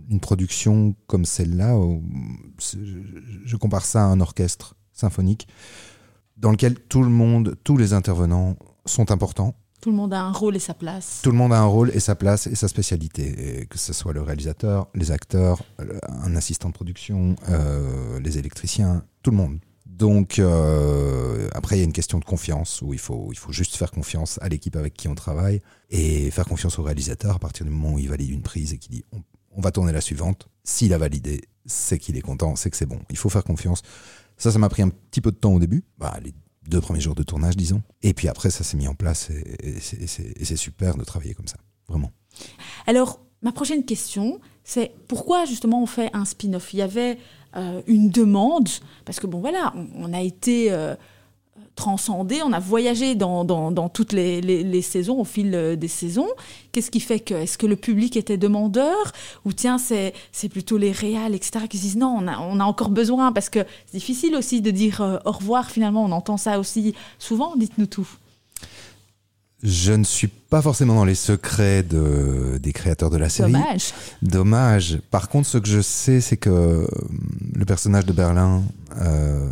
Une 0.09 0.19
production 0.19 0.95
comme 1.07 1.25
celle-là, 1.25 1.77
je, 2.59 3.55
compare 3.57 3.85
ça 3.85 4.03
à 4.03 4.07
un 4.07 4.19
orchestre 4.21 4.75
symphonique 4.93 5.47
dans 6.37 6.51
lequel 6.51 6.75
tout 6.75 7.03
le 7.03 7.09
monde, 7.09 7.55
tous 7.63 7.77
les 7.77 7.93
intervenants 7.93 8.57
sont 8.85 9.11
importants. 9.11 9.55
Tout 9.81 9.91
le 9.91 9.95
monde 9.95 10.13
a 10.13 10.21
un 10.21 10.31
rôle 10.31 10.55
et 10.55 10.59
sa 10.59 10.73
place. 10.73 11.19
Tout 11.23 11.31
le 11.31 11.37
monde 11.37 11.53
a 11.53 11.59
un 11.59 11.65
rôle 11.65 11.91
et 11.93 11.99
sa 11.99 12.15
place 12.15 12.47
et 12.47 12.55
sa 12.55 12.67
spécialité. 12.67 13.61
Et 13.61 13.65
que 13.67 13.77
ce 13.77 13.93
soit 13.93 14.13
le 14.13 14.21
réalisateur, 14.21 14.87
les 14.95 15.11
acteurs, 15.11 15.61
un 16.07 16.35
assistant 16.35 16.69
de 16.69 16.73
production, 16.73 17.35
euh, 17.49 18.19
les 18.19 18.37
électriciens, 18.37 19.03
tout 19.21 19.31
le 19.31 19.37
monde. 19.37 19.59
Donc 19.85 20.37
euh, 20.37 21.47
après, 21.53 21.75
il 21.75 21.79
y 21.79 21.81
a 21.81 21.85
une 21.85 21.93
question 21.93 22.19
de 22.19 22.25
confiance 22.25 22.81
où 22.83 22.93
il 22.93 22.99
faut, 22.99 23.29
il 23.31 23.37
faut 23.37 23.51
juste 23.51 23.75
faire 23.75 23.91
confiance 23.91 24.39
à 24.41 24.49
l'équipe 24.49 24.75
avec 24.75 24.93
qui 24.93 25.07
on 25.07 25.15
travaille 25.15 25.61
et 25.89 26.29
faire 26.29 26.45
confiance 26.45 26.77
au 26.77 26.83
réalisateur 26.83 27.35
à 27.35 27.39
partir 27.39 27.65
du 27.65 27.71
moment 27.71 27.95
où 27.95 27.99
il 27.99 28.07
valide 28.07 28.29
une 28.29 28.43
prise 28.43 28.73
et 28.73 28.77
qu'il 28.77 28.91
dit 28.91 29.03
on, 29.11 29.21
on 29.57 29.61
va 29.61 29.71
tourner 29.71 29.91
la 29.91 30.01
suivante. 30.01 30.47
S'il 30.63 30.93
a 30.93 30.97
validé, 30.97 31.41
c'est 31.65 31.97
qu'il 31.99 32.15
est 32.15 32.21
content, 32.21 32.55
c'est 32.55 32.69
que 32.69 32.77
c'est 32.77 32.85
bon. 32.85 32.99
Il 33.09 33.17
faut 33.17 33.29
faire 33.29 33.43
confiance. 33.43 33.81
Ça, 34.37 34.51
ça 34.51 34.59
m'a 34.59 34.69
pris 34.69 34.83
un 34.83 34.89
petit 34.89 35.19
peu 35.19 35.31
de 35.31 35.37
temps 35.37 35.53
au 35.53 35.59
début. 35.59 35.83
Bah, 35.97 36.17
les 36.23 36.33
deux 36.69 36.79
premiers 36.79 37.01
jours 37.01 37.15
de 37.15 37.23
tournage, 37.23 37.57
disons. 37.57 37.81
Et 38.03 38.13
puis 38.13 38.27
après, 38.27 38.51
ça 38.51 38.63
s'est 38.63 38.77
mis 38.77 38.87
en 38.87 38.93
place 38.95 39.29
et, 39.31 39.79
c'est- 39.79 40.55
super 40.55 40.95
de 40.95 41.03
travailler 41.03 41.33
comme 41.33 41.47
ça. 41.47 41.57
Vraiment. 41.89 42.11
Alors, 42.85 43.19
ma 43.41 43.51
prochaine 43.51 43.83
question, 43.83 44.39
c'est 44.63 44.93
pourquoi 45.07 45.45
justement 45.45 45.81
on 45.81 45.85
fait 45.85 46.09
un 46.13 46.25
spin-off? 46.25 46.73
Il 46.73 46.77
y 46.77 46.81
avait 46.81 47.17
euh, 47.55 47.81
une 47.87 48.09
demande, 48.09 48.69
parce 49.05 49.19
que 49.19 49.25
bon 49.27 49.39
voilà, 49.39 49.73
on, 49.75 49.87
on 49.95 50.13
a 50.13 50.21
été 50.21 50.71
euh, 50.71 50.95
transcendé, 51.77 52.41
on 52.43 52.51
a 52.51 52.59
voyagé 52.59 53.15
dans, 53.15 53.45
dans- 53.45 53.71
dans 53.71 53.87
toutes 53.87 54.11
les, 54.11 54.41
les- 54.41 54.63
les 54.63 54.81
saisons, 54.81 55.17
au 55.21 55.23
fil 55.23 55.55
euh, 55.55 55.75
des 55.77 55.87
saisons. 55.87 56.27
Qu'est-ce 56.73 56.91
qui 56.91 56.99
fait 56.99 57.21
que, 57.21 57.33
est-ce 57.33 57.57
que 57.57 57.65
le 57.65 57.77
public 57.77 58.17
était 58.17 58.37
demandeur? 58.37 58.97
Ou 59.45 59.53
tiens, 59.53 59.77
c'est 59.77 60.13
c'est 60.33 60.49
plutôt 60.49 60.77
les 60.77 60.91
réals, 60.91 61.33
etc., 61.33 61.65
qui 61.69 61.77
se 61.77 61.83
disent 61.83 61.97
non, 61.97 62.17
on 62.21 62.27
a, 62.27 62.37
on 62.39 62.59
a 62.59 62.65
encore 62.65 62.89
besoin, 62.89 63.31
parce 63.31 63.49
que 63.49 63.59
c'est 63.85 63.97
difficile 63.99 64.35
aussi 64.35 64.61
de 64.61 64.71
dire 64.71 64.99
euh, 65.01 65.17
au 65.23 65.31
revoir, 65.31 65.71
finalement, 65.71 66.03
on 66.03 66.11
entend 66.11 66.35
ça 66.37 66.59
aussi 66.59 66.93
souvent, 67.19 67.55
dites-nous 67.55 67.85
tout. 67.87 68.07
Je 69.63 69.91
ne 69.93 70.03
suis 70.03 70.27
pas 70.27 70.61
forcément 70.61 70.93
dans 70.93 71.05
les 71.05 71.15
secrets 71.15 71.81
de, 71.81 72.59
des 72.61 72.73
créateurs 72.73 73.09
de 73.09 73.17
la 73.17 73.27
série. 73.27 73.51
Dommage. 73.51 73.93
Dommage. 74.21 74.99
Par 75.09 75.29
contre, 75.29 75.47
ce 75.47 75.57
que 75.57 75.67
je 75.67 75.81
sais, 75.81 76.21
c'est 76.21 76.37
que 76.37 76.49
euh, 76.51 76.87
le 77.55 77.65
personnage 77.65 78.05
de 78.05 78.13
Berlin 78.13 78.61
euh, 79.01 79.49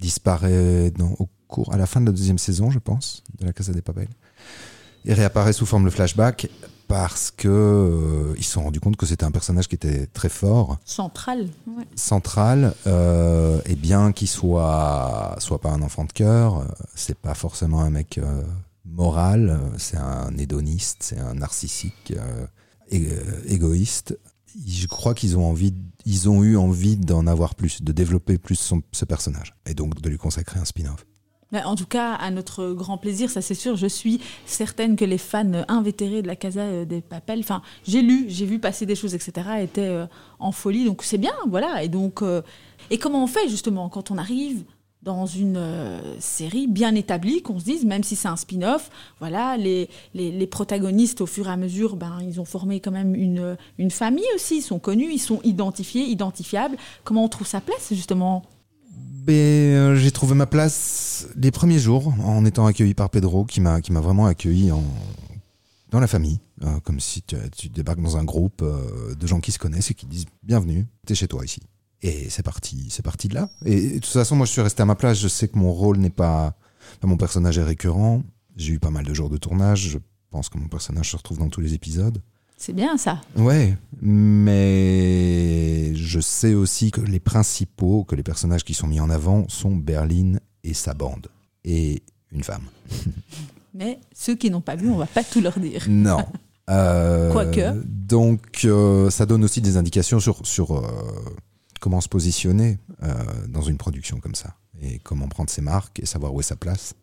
disparaît 0.00 0.90
dans- 0.90 1.14
au 1.18 1.28
cours, 1.48 1.72
à 1.72 1.76
la 1.76 1.86
fin 1.86 2.00
de 2.00 2.06
la 2.06 2.12
deuxième 2.12 2.38
saison, 2.38 2.70
je 2.70 2.78
pense, 2.78 3.22
de 3.38 3.46
la 3.46 3.52
Casa 3.52 3.72
des 3.72 3.82
Papel. 3.82 4.08
Il 5.04 5.12
réapparaît 5.14 5.52
sous 5.52 5.66
forme 5.66 5.84
de 5.84 5.90
flashback 5.90 6.48
parce 6.86 7.30
que 7.30 7.48
euh, 7.48 8.34
ils 8.36 8.44
se 8.44 8.52
sont 8.52 8.62
rendus 8.64 8.80
compte 8.80 8.96
que 8.96 9.06
c'était 9.06 9.24
un 9.24 9.30
personnage 9.30 9.68
qui 9.68 9.76
était 9.76 10.06
très 10.08 10.28
fort, 10.28 10.78
Central. 10.84 11.48
ouais. 11.68 11.84
central, 11.94 12.74
euh, 12.86 13.60
et 13.64 13.76
bien 13.76 14.12
qu'il 14.12 14.28
soit 14.28 15.36
soit 15.38 15.60
pas 15.60 15.70
un 15.70 15.82
enfant 15.82 16.04
de 16.04 16.12
cœur, 16.12 16.58
euh, 16.58 16.64
c'est 16.94 17.16
pas 17.16 17.34
forcément 17.34 17.80
un 17.82 17.90
mec 17.90 18.18
euh, 18.18 18.42
moral, 18.84 19.58
c'est 19.78 19.96
un 19.96 20.36
hédoniste, 20.36 20.98
c'est 21.02 21.18
un 21.20 21.34
narcissique, 21.34 22.12
égoïste. 23.46 24.18
Je 24.66 24.86
crois 24.86 25.14
qu'ils 25.14 25.36
ont 25.38 25.44
envie, 25.48 25.74
ils 26.06 26.28
ont 26.28 26.42
eu 26.42 26.56
envie 26.56 26.96
d'en 26.96 27.26
avoir 27.26 27.54
plus, 27.54 27.82
de 27.82 27.92
développer 27.92 28.38
plus 28.38 28.56
son- 28.58 28.82
ce 28.92 29.04
personnage, 29.04 29.54
et 29.66 29.74
donc 29.74 30.00
de 30.00 30.08
lui 30.08 30.18
consacrer 30.18 30.58
un 30.60 30.64
spin-off. 30.64 31.06
En 31.64 31.74
tout 31.74 31.86
cas, 31.86 32.14
à 32.14 32.30
notre 32.30 32.72
grand 32.74 32.96
plaisir, 32.96 33.28
ça 33.28 33.42
c'est 33.42 33.56
sûr, 33.56 33.74
je 33.76 33.88
suis 33.88 34.20
certaine 34.46 34.94
que 34.94 35.04
les 35.04 35.18
fans 35.18 35.64
invétérés 35.66 36.22
de 36.22 36.28
la 36.28 36.36
Casa 36.36 36.60
euh, 36.60 36.84
des 36.84 37.00
Papels, 37.00 37.40
enfin, 37.40 37.60
j'ai 37.84 38.02
lu, 38.02 38.26
j'ai 38.28 38.46
vu 38.46 38.60
passer 38.60 38.86
des 38.86 38.94
choses, 38.94 39.14
etc., 39.16 39.32
étaient 39.60 39.80
euh, 39.80 40.06
en 40.38 40.52
folie, 40.52 40.84
donc 40.84 41.02
c'est 41.02 41.18
bien, 41.18 41.32
voilà. 41.48 41.82
Et 41.82 41.88
donc, 41.88 42.22
euh, 42.22 42.40
et 42.90 42.98
comment 42.98 43.24
on 43.24 43.26
fait 43.26 43.48
justement 43.48 43.88
quand 43.88 44.12
on 44.12 44.18
arrive 44.18 44.62
dans 45.02 45.24
une 45.26 45.56
euh, 45.56 45.98
série 46.20 46.66
bien 46.66 46.94
établie, 46.94 47.42
qu'on 47.42 47.58
se 47.58 47.64
dise, 47.64 47.84
même 47.84 48.04
si 48.04 48.16
c'est 48.16 48.28
un 48.28 48.36
spin-off, 48.36 48.90
voilà, 49.18 49.56
les, 49.56 49.88
les, 50.14 50.46
protagonistes, 50.46 51.20
au 51.22 51.26
fur 51.26 51.48
et 51.48 51.50
à 51.50 51.56
mesure, 51.56 51.96
ben, 51.96 52.18
ils 52.22 52.40
ont 52.40 52.44
formé 52.44 52.80
quand 52.80 52.90
même 52.90 53.14
une, 53.14 53.56
une 53.78 53.90
famille 53.90 54.24
aussi, 54.34 54.58
ils 54.58 54.62
sont 54.62 54.78
connus, 54.78 55.10
ils 55.12 55.18
sont 55.18 55.40
identifiés, 55.42 56.02
identifiables. 56.02 56.76
Comment 57.04 57.24
on 57.24 57.28
trouve 57.28 57.46
sa 57.46 57.60
place, 57.60 57.92
justement? 57.92 58.42
Ben, 59.24 59.34
euh, 59.34 59.96
j'ai 59.96 60.10
trouvé 60.10 60.34
ma 60.34 60.46
place 60.46 61.28
les 61.36 61.50
premiers 61.50 61.78
jours 61.78 62.12
en 62.24 62.44
étant 62.44 62.66
accueilli 62.66 62.94
par 62.94 63.10
Pedro, 63.10 63.44
qui 63.44 63.60
m'a 63.60 63.80
qui 63.80 63.92
m'a 63.92 64.00
vraiment 64.00 64.26
accueilli 64.26 64.72
en, 64.72 64.82
dans 65.90 66.00
la 66.00 66.06
famille. 66.06 66.40
euh, 66.62 66.80
comme 66.80 67.00
si 67.00 67.22
tu, 67.22 67.36
tu 67.56 67.68
débarques 67.68 68.02
dans 68.02 68.16
un 68.16 68.24
groupe 68.24 68.62
euh, 68.62 69.14
de 69.14 69.26
gens 69.26 69.40
qui 69.40 69.52
se 69.52 69.58
connaissent 69.58 69.90
et 69.90 69.94
qui 69.94 70.06
disent 70.06 70.26
bienvenue, 70.42 70.86
t'es 71.06 71.14
chez 71.14 71.28
toi 71.28 71.44
ici. 71.44 71.60
Et 72.02 72.30
c'est 72.30 72.42
parti, 72.42 72.86
c'est 72.90 73.04
parti 73.04 73.28
de 73.28 73.34
là. 73.34 73.48
Et, 73.64 73.74
et 73.74 73.88
de 73.94 73.98
toute 73.98 74.06
façon, 74.06 74.36
moi, 74.36 74.46
je 74.46 74.52
suis 74.52 74.62
resté 74.62 74.82
à 74.82 74.86
ma 74.86 74.94
place. 74.94 75.18
Je 75.18 75.28
sais 75.28 75.48
que 75.48 75.58
mon 75.58 75.72
rôle 75.72 75.98
n'est 75.98 76.10
pas, 76.10 76.54
enfin, 76.96 77.08
mon 77.08 77.16
personnage 77.16 77.58
est 77.58 77.62
récurrent. 77.64 78.22
J'ai 78.56 78.74
eu 78.74 78.78
pas 78.78 78.90
mal 78.90 79.04
de 79.04 79.14
jours 79.14 79.28
de 79.28 79.36
tournage. 79.36 79.88
Je 79.88 79.98
pense 80.30 80.48
que 80.48 80.58
mon 80.58 80.68
personnage 80.68 81.10
se 81.10 81.16
retrouve 81.16 81.38
dans 81.38 81.48
tous 81.48 81.60
les 81.60 81.74
épisodes. 81.74 82.22
C'est 82.56 82.74
bien 82.74 82.98
ça. 82.98 83.22
Ouais, 83.36 83.74
mais 84.02 85.94
je 85.94 86.20
sais 86.20 86.52
aussi 86.52 86.90
que 86.90 87.00
les 87.00 87.18
principaux, 87.18 88.04
que 88.04 88.14
les 88.14 88.22
personnages 88.22 88.64
qui 88.64 88.74
sont 88.74 88.86
mis 88.86 89.00
en 89.00 89.08
avant 89.08 89.48
sont 89.48 89.74
Berlin 89.74 90.34
et 90.62 90.74
sa 90.74 90.92
bande. 90.92 91.28
Et 91.64 92.02
une 92.32 92.44
femme. 92.44 92.64
Mais 93.74 93.98
ceux 94.14 94.34
qui 94.34 94.50
n'ont 94.50 94.60
pas 94.60 94.76
vu, 94.76 94.90
on 94.90 94.98
va 94.98 95.06
pas 95.06 95.24
tout 95.24 95.40
leur 95.40 95.58
dire. 95.58 95.84
Non. 95.88 96.24
Euh, 96.68 97.32
Quoique. 97.32 97.82
Donc, 97.84 98.60
euh, 98.64 99.10
ça 99.10 99.26
donne 99.26 99.42
aussi 99.42 99.60
des 99.60 99.76
indications 99.76 100.20
sur, 100.20 100.46
sur 100.46 100.76
euh, 100.76 100.84
comment 101.80 102.00
se 102.00 102.08
positionner 102.08 102.78
euh, 103.02 103.46
dans 103.48 103.62
une 103.62 103.78
production 103.78 104.20
comme 104.20 104.34
ça. 104.34 104.54
Et 104.80 104.98
comment 105.00 105.28
prendre 105.28 105.50
ses 105.50 105.62
marques 105.62 106.00
et 106.00 106.06
savoir 106.06 106.32
où 106.32 106.40
est 106.40 106.44
sa 106.44 106.56
place. 106.56 106.94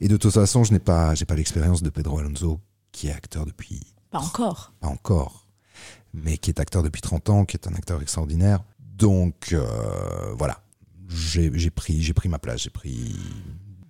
Et 0.00 0.08
de 0.08 0.16
toute 0.16 0.32
façon, 0.32 0.64
je 0.64 0.72
n'ai 0.72 0.78
pas, 0.78 1.14
j'ai 1.14 1.24
pas 1.24 1.34
l'expérience 1.34 1.82
de 1.82 1.90
Pedro 1.90 2.18
Alonso, 2.18 2.60
qui 2.90 3.08
est 3.08 3.12
acteur 3.12 3.46
depuis 3.46 3.80
Pas 4.10 4.18
encore. 4.18 4.74
pas 4.80 4.88
encore, 4.88 5.46
mais 6.12 6.36
qui 6.36 6.50
est 6.50 6.60
acteur 6.60 6.82
depuis 6.82 7.00
30 7.00 7.30
ans, 7.30 7.44
qui 7.44 7.56
est 7.56 7.66
un 7.66 7.74
acteur 7.74 8.02
extraordinaire. 8.02 8.62
Donc 8.80 9.52
euh, 9.52 10.34
voilà, 10.34 10.62
j'ai 11.08 11.70
pris, 11.70 12.02
j'ai 12.02 12.12
pris 12.12 12.28
ma 12.28 12.38
place, 12.38 12.62
j'ai 12.62 12.70
pris 12.70 13.16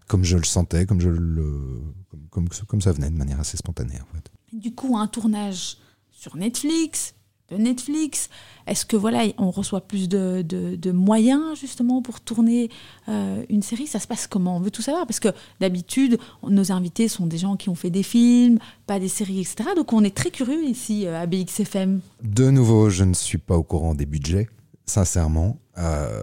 comme 0.07 0.25
je 0.25 0.37
le 0.37 0.45
sentais, 0.45 0.87
comme, 0.87 1.01
je 1.01 1.09
le, 1.09 1.83
comme, 2.11 2.29
comme, 2.29 2.49
comme 2.67 2.81
ça 2.81 2.93
venait 2.93 3.11
de 3.11 3.17
manière 3.17 3.41
assez 3.41 3.57
spontanée 3.57 3.99
en 4.01 4.15
fait. 4.15 4.31
Du 4.53 4.75
coup, 4.75 4.97
un 4.99 5.07
tournage 5.07 5.79
sur 6.11 6.37
Netflix, 6.37 7.15
Netflix, 7.59 8.29
est-ce 8.67 8.85
que 8.87 8.97
voilà, 8.97 9.25
on 9.39 9.51
reçoit 9.51 9.81
plus 9.81 10.09
de, 10.09 10.43
de- 10.43 10.77
de 10.77 10.93
moyens 10.93 11.59
justement 11.61 12.03
pour 12.03 12.21
tourner 12.21 12.71
euh, 13.09 13.43
une 13.49 13.63
série? 13.63 13.87
Ça 13.87 13.99
se 13.99 14.07
passe 14.07 14.27
comment? 14.27 14.57
On 14.57 14.61
veut 14.61 14.71
tout 14.71 14.83
savoir 14.83 15.07
parce 15.07 15.21
que 15.21 15.29
d'habitude, 15.61 16.19
nos 16.49 16.71
invités 16.73 17.09
sont 17.09 17.27
des 17.27 17.39
gens 17.39 17.57
qui 17.57 17.69
ont 17.69 17.75
fait 17.75 17.91
des 17.91 18.03
films, 18.03 18.59
pas 18.87 18.99
des 19.01 19.09
séries, 19.09 19.41
etc. 19.41 19.71
Donc 19.77 19.93
on 19.93 20.05
est 20.05 20.15
très 20.15 20.31
curieux 20.31 20.65
ici 20.65 21.07
euh, 21.07 21.21
à 21.21 21.27
BXFM. 21.27 22.01
De 22.23 22.51
nouveau, 22.51 22.89
je 22.91 23.05
ne 23.05 23.15
suis 23.15 23.39
pas 23.39 23.57
au 23.57 23.63
courant 23.63 23.95
des 23.95 24.07
budgets, 24.07 24.49
sincèrement. 24.87 25.59
Euh, 25.79 26.21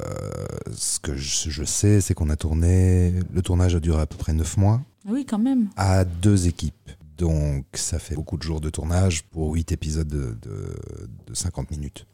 ce 0.73 0.99
que 0.99 1.15
je, 1.15 1.49
je 1.49 1.63
sais, 1.63 2.01
c'est 2.01 2.13
qu'on 2.13 2.29
a 2.29 2.35
tourné, 2.35 3.13
le 3.33 3.41
tournage 3.41 3.75
a 3.75 3.79
duré 3.79 4.01
à 4.01 4.05
peu 4.05 4.15
près 4.17 4.31
9 4.33 4.57
mois. 4.57 4.81
Ah 5.07 5.11
oui, 5.13 5.25
quand 5.25 5.39
même. 5.39 5.69
à 5.75 6.05
deux 6.05 6.47
équipes. 6.47 6.91
Donc 7.19 7.65
ça 7.73 7.99
fait 7.99 8.15
beaucoup 8.15 8.37
de 8.37 8.43
jours 8.43 8.61
de 8.61 8.69
tournage 8.69 9.23
pour 9.23 9.53
huit 9.53 9.73
épisodes 9.73 10.07
de, 10.07 10.37
de, 10.41 10.79
de 11.27 11.33
50 11.33 11.69
minutes. 11.69 12.07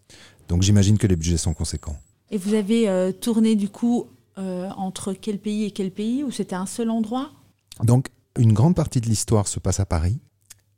Donc 0.49 0.63
j'imagine 0.63 0.97
que 0.97 1.05
les 1.05 1.15
budgets 1.15 1.37
sont 1.37 1.53
conséquents. 1.53 1.95
Et 2.31 2.39
vous 2.39 2.55
avez 2.55 2.89
euh, 2.89 3.11
tourné 3.11 3.55
du 3.55 3.69
coup 3.69 4.07
euh, 4.39 4.67
entre 4.71 5.13
quel 5.13 5.37
pays 5.37 5.63
et 5.65 5.71
quel 5.71 5.91
pays 5.91 6.23
Ou 6.23 6.31
c'était 6.31 6.55
un 6.55 6.65
seul 6.65 6.89
endroit? 6.89 7.29
Donc 7.83 8.07
une 8.37 8.53
grande 8.53 8.75
partie 8.75 8.99
de 8.99 9.05
l'histoire 9.05 9.47
se 9.47 9.59
passe 9.59 9.79
à 9.79 9.85
Paris. 9.85 10.19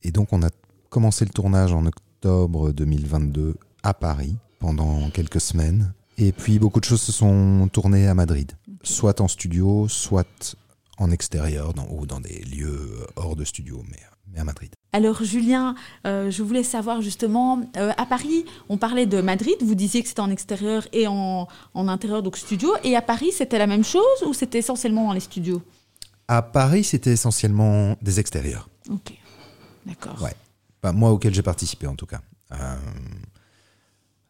Et 0.03 0.11
donc 0.11 0.33
on 0.33 0.43
a 0.43 0.49
commencé 0.89 1.23
le 1.23 1.31
tournage 1.31 1.71
en 1.71 1.85
octobre 1.85 2.73
2022 2.73 3.55
à 3.83 3.93
Paris 3.93 4.35
pendant 4.59 5.09
quelques 5.09 5.41
semaines. 5.41 5.93
Et 6.17 6.33
puis 6.33 6.59
beaucoup 6.59 6.81
de 6.81 6.85
choses 6.85 7.01
se 7.01 7.13
sont 7.13 7.69
tournées 7.71 8.07
à 8.07 8.13
Madrid. 8.13 8.51
Soit 8.83 9.21
en 9.21 9.29
studio, 9.29 9.87
soit 9.87 10.57
en 10.97 11.11
extérieur 11.11 11.73
dans, 11.73 11.87
ou 11.89 12.05
dans 12.05 12.19
des 12.19 12.43
lieux 12.43 13.05
hors 13.15 13.35
de 13.35 13.45
studio, 13.45 13.83
mais, 13.89 14.01
mais 14.31 14.39
à 14.39 14.43
Madrid. 14.43 14.71
Alors 14.93 15.23
Julien, 15.23 15.75
euh, 16.05 16.31
je 16.31 16.43
voulais 16.43 16.63
savoir 16.63 17.01
justement, 17.01 17.61
euh, 17.77 17.91
à 17.97 18.05
Paris, 18.05 18.45
on 18.69 18.77
parlait 18.77 19.05
de 19.05 19.21
Madrid, 19.21 19.55
vous 19.61 19.75
disiez 19.75 20.01
que 20.01 20.07
c'était 20.09 20.21
en 20.21 20.31
extérieur 20.31 20.87
et 20.93 21.07
en, 21.07 21.47
en 21.73 21.87
intérieur, 21.87 22.23
donc 22.23 22.37
studio, 22.37 22.69
et 22.83 22.95
à 22.95 23.01
Paris 23.01 23.31
c'était 23.31 23.59
la 23.59 23.67
même 23.67 23.83
chose 23.83 24.23
ou 24.25 24.33
c'était 24.33 24.59
essentiellement 24.59 25.07
dans 25.07 25.13
les 25.13 25.19
studios? 25.19 25.61
À 26.27 26.41
Paris, 26.41 26.83
c'était 26.83 27.11
essentiellement 27.11 27.95
des 28.01 28.19
extérieurs. 28.19 28.69
Ok, 28.89 29.13
d'accord. 29.85 30.21
Ouais. 30.21 30.35
Enfin, 30.83 30.93
moi, 30.93 31.11
auquel 31.11 31.33
j'ai 31.33 31.41
participé 31.41 31.87
en 31.87 31.95
tout 31.95 32.05
cas. 32.05 32.19
Euh, 32.51 32.75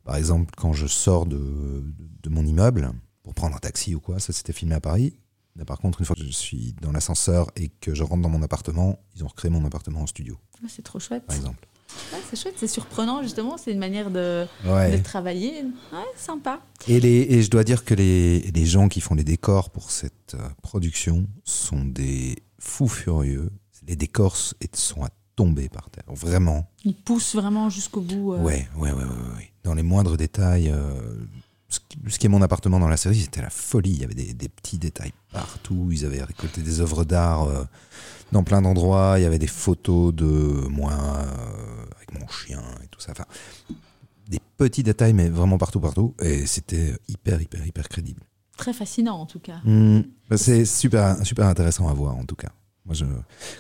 par 0.04 0.16
exemple, 0.16 0.52
quand 0.56 0.74
je 0.74 0.86
sors 0.86 1.26
de, 1.26 1.38
de, 1.38 1.84
de 2.24 2.30
mon 2.30 2.46
immeuble 2.46 2.92
pour 3.24 3.34
prendre 3.34 3.56
un 3.56 3.60
taxi 3.60 3.96
ou 3.96 4.00
quoi, 4.00 4.20
ça 4.20 4.32
s'était 4.32 4.54
filmé 4.54 4.76
à 4.76 4.80
Paris. 4.80 5.16
Mais 5.58 5.66
par 5.66 5.80
contre, 5.80 6.00
une 6.02 6.06
fois 6.06 6.16
que 6.16 6.24
je 6.24 6.30
suis 6.32 6.76
dans 6.82 6.92
l'ascenseur 6.92 7.50
et 7.56 7.70
que 7.82 7.96
je 7.96 8.04
rentre 8.04 8.22
dans 8.22 8.30
mon 8.30 8.42
appartement, 8.44 9.00
ils 9.16 9.24
ont 9.24 9.28
recréé 9.28 9.50
mon 9.52 9.66
appartement 9.66 10.02
en 10.02 10.08
studio, 10.08 10.38
Ah, 10.64 10.68
C'est 10.70 10.84
trop 10.84 11.00
chouette. 11.00 11.26
par 11.26 11.36
exemple. 11.36 11.68
Ouais, 12.14 12.20
c'est 12.30 12.40
chouette, 12.40 12.56
c'est 12.58 12.68
surprenant 12.68 13.24
justement, 13.24 13.58
c'est 13.58 13.72
une 13.72 13.80
manière 13.80 14.12
de, 14.12 14.46
travailler. 15.04 15.64
Ouais, 15.94 16.00
sympa. 16.16 16.62
Et, 16.88 17.00
les, 17.00 17.26
et 17.30 17.42
je 17.42 17.50
dois 17.50 17.64
dire 17.64 17.86
que 17.86 17.94
les, 17.96 18.42
les 18.52 18.66
gens 18.66 18.88
qui 18.90 19.02
font 19.02 19.16
les 19.16 19.24
décors 19.24 19.70
pour 19.72 19.90
cette 19.90 20.36
euh, 20.36 20.50
production 20.62 21.26
sont 21.44 21.84
des 21.86 22.36
fous 22.60 22.88
furieux. 22.90 23.50
Les 23.88 23.96
décors 23.96 24.36
sont 24.36 25.04
à 25.04 25.10
tomber 25.36 25.70
par 25.70 25.90
terre. 25.90 26.04
Vraiment. 26.10 26.70
Il 26.84 26.94
pousse 26.96 27.36
vraiment 27.36 27.70
jusqu'au 27.70 28.02
bout. 28.02 28.34
euh. 28.34 28.42
Ouais, 28.44 28.68
ouais, 28.76 28.92
ouais, 28.92 29.04
ouais, 29.04 29.04
ouais, 29.04 29.36
ouais. 29.38 29.52
Dans 29.64 29.74
les 29.74 29.84
moindres 29.84 30.18
détails. 30.18 30.70
euh, 30.70 31.00
ce, 31.70 31.80
qui, 32.18 32.26
est 32.26 32.30
mon 32.30 32.42
appartement 32.42 32.80
dans 32.80 32.88
la 32.88 32.98
série, 32.98 33.20
c'était 33.20 33.42
la 33.42 33.50
folie. 33.50 33.92
Il 33.92 34.02
y 34.02 34.04
avait 34.04 34.14
des, 34.14 34.34
des 34.34 34.50
petits 34.50 34.78
détails 34.78 35.12
partout. 35.34 35.90
Ils 35.92 36.06
avaient 36.06 36.24
récolté 36.24 36.62
des 36.62 36.80
œuvres 36.80 37.04
d'art 37.04 37.44
euh, 37.44 37.64
dans 38.32 38.44
plein 38.44 38.62
d'endroits. 38.62 39.16
Il 39.18 39.24
y 39.24 39.26
avait 39.26 39.40
des 39.40 39.48
photos 39.48 40.14
de 40.14 40.26
moi 40.26 40.94
euh, 40.94 41.86
avec 41.98 42.18
mon 42.18 42.28
chien 42.28 42.62
et 42.84 42.88
tout 42.88 43.02
ça. 43.02 43.12
Enfin, 43.12 43.26
des 44.30 44.40
petits 44.58 44.84
détails, 44.84 45.14
mais 45.14 45.30
vraiment 45.30 45.58
partout, 45.58 45.82
partout. 45.82 46.16
Et 46.22 46.46
c'était 46.46 46.96
hyper, 47.10 47.42
hyper, 47.42 47.66
hyper 47.66 47.90
crédible. 47.90 48.22
Très 48.56 48.74
fascinant 48.74 49.20
en 49.20 49.26
tout 49.26 49.40
cas. 49.40 49.60
Bah, 50.30 50.38
C'est 50.38 50.66
super, 50.66 51.24
super 51.26 51.48
intéressant 51.48 51.88
à 51.90 51.94
voir, 51.94 52.16
en 52.16 52.26
tout 52.26 52.36
cas. 52.36 52.50
Moi, 52.88 52.96
je, 52.96 53.06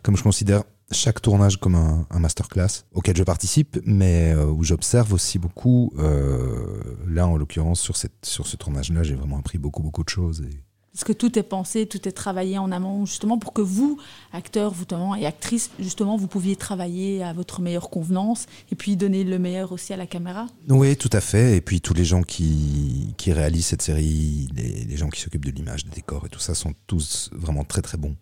comme 0.03 0.15
je 0.15 0.23
considère 0.23 0.63
chaque 0.91 1.21
tournage 1.21 1.57
comme 1.57 1.75
un, 1.75 2.07
un 2.09 2.19
masterclass 2.19 2.85
auquel 2.93 3.17
je 3.17 3.23
participe, 3.23 3.77
mais 3.83 4.33
euh, 4.33 4.45
où 4.45 4.63
j'observe 4.63 5.11
aussi 5.13 5.37
beaucoup. 5.37 5.91
euh, 5.99 6.95
là, 7.07 7.27
en 7.27 7.35
l'occurrence, 7.35 7.81
sur, 7.81 7.97
cette, 7.97 8.25
sur 8.25 8.47
ce 8.47 8.55
tournage-là, 8.55 9.03
j'ai 9.03 9.15
vraiment 9.15 9.37
appris 9.37 9.57
beaucoup, 9.57 9.83
beaucoup 9.83 10.05
de 10.05 10.09
choses. 10.09 10.41
Et... 10.41 10.63
Parce 10.93 11.03
que 11.03 11.11
tout 11.11 11.37
est 11.37 11.43
pensé, 11.43 11.87
tout 11.87 12.07
est 12.07 12.13
travaillé 12.13 12.57
en 12.57 12.71
amont, 12.71 13.05
justement 13.05 13.37
pour 13.37 13.51
que 13.51 13.61
vous, 13.61 13.99
acteurs 14.31 14.73
justement, 14.73 15.13
et 15.13 15.25
actrices, 15.25 15.71
justement, 15.77 16.15
vous 16.15 16.27
pouviez 16.27 16.55
travailler 16.55 17.21
à 17.21 17.33
votre 17.33 17.59
meilleure 17.59 17.89
convenance 17.89 18.45
et 18.71 18.75
puis 18.75 18.95
donner 18.95 19.25
le 19.25 19.37
meilleur 19.39 19.73
aussi 19.73 19.91
à 19.91 19.97
la 19.97 20.07
caméra. 20.07 20.47
Oui, 20.69 20.95
tout 20.95 21.09
à 21.11 21.19
fait. 21.19 21.57
Et 21.57 21.61
puis 21.61 21.81
tous 21.81 21.93
les 21.93 22.05
gens 22.05 22.23
qui, 22.23 23.13
qui 23.17 23.33
réalisent 23.33 23.67
cette 23.67 23.81
série, 23.81 24.47
les, 24.55 24.85
les 24.85 24.97
gens 24.97 25.09
qui 25.09 25.19
s'occupent 25.19 25.45
de 25.45 25.51
l'image, 25.51 25.83
des 25.83 25.91
décors 25.91 26.25
et 26.25 26.29
tout 26.29 26.39
ça, 26.39 26.55
sont 26.55 26.73
tous 26.87 27.29
vraiment 27.33 27.65
très, 27.65 27.81
très 27.81 27.97
bons 27.97 28.15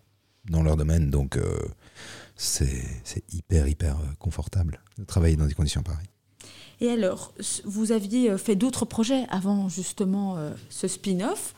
dans 0.50 0.62
leur 0.62 0.76
domaine. 0.76 1.10
Donc, 1.10 1.36
euh, 1.36 1.58
c'est 2.36 2.82
hyper, 3.32 3.66
hyper 3.68 3.96
euh, 3.96 4.04
confortable 4.18 4.80
de 4.98 5.04
travailler 5.04 5.36
dans 5.36 5.46
des 5.46 5.54
conditions 5.54 5.82
pareilles. 5.82 6.08
Et 6.80 6.90
alors, 6.90 7.32
vous 7.64 7.92
aviez 7.92 8.30
euh, 8.30 8.38
fait 8.38 8.56
d'autres 8.56 8.84
projets 8.84 9.24
avant 9.30 9.68
justement 9.68 10.36
euh, 10.36 10.52
ce 10.68 10.88
spin-off. 10.88 11.54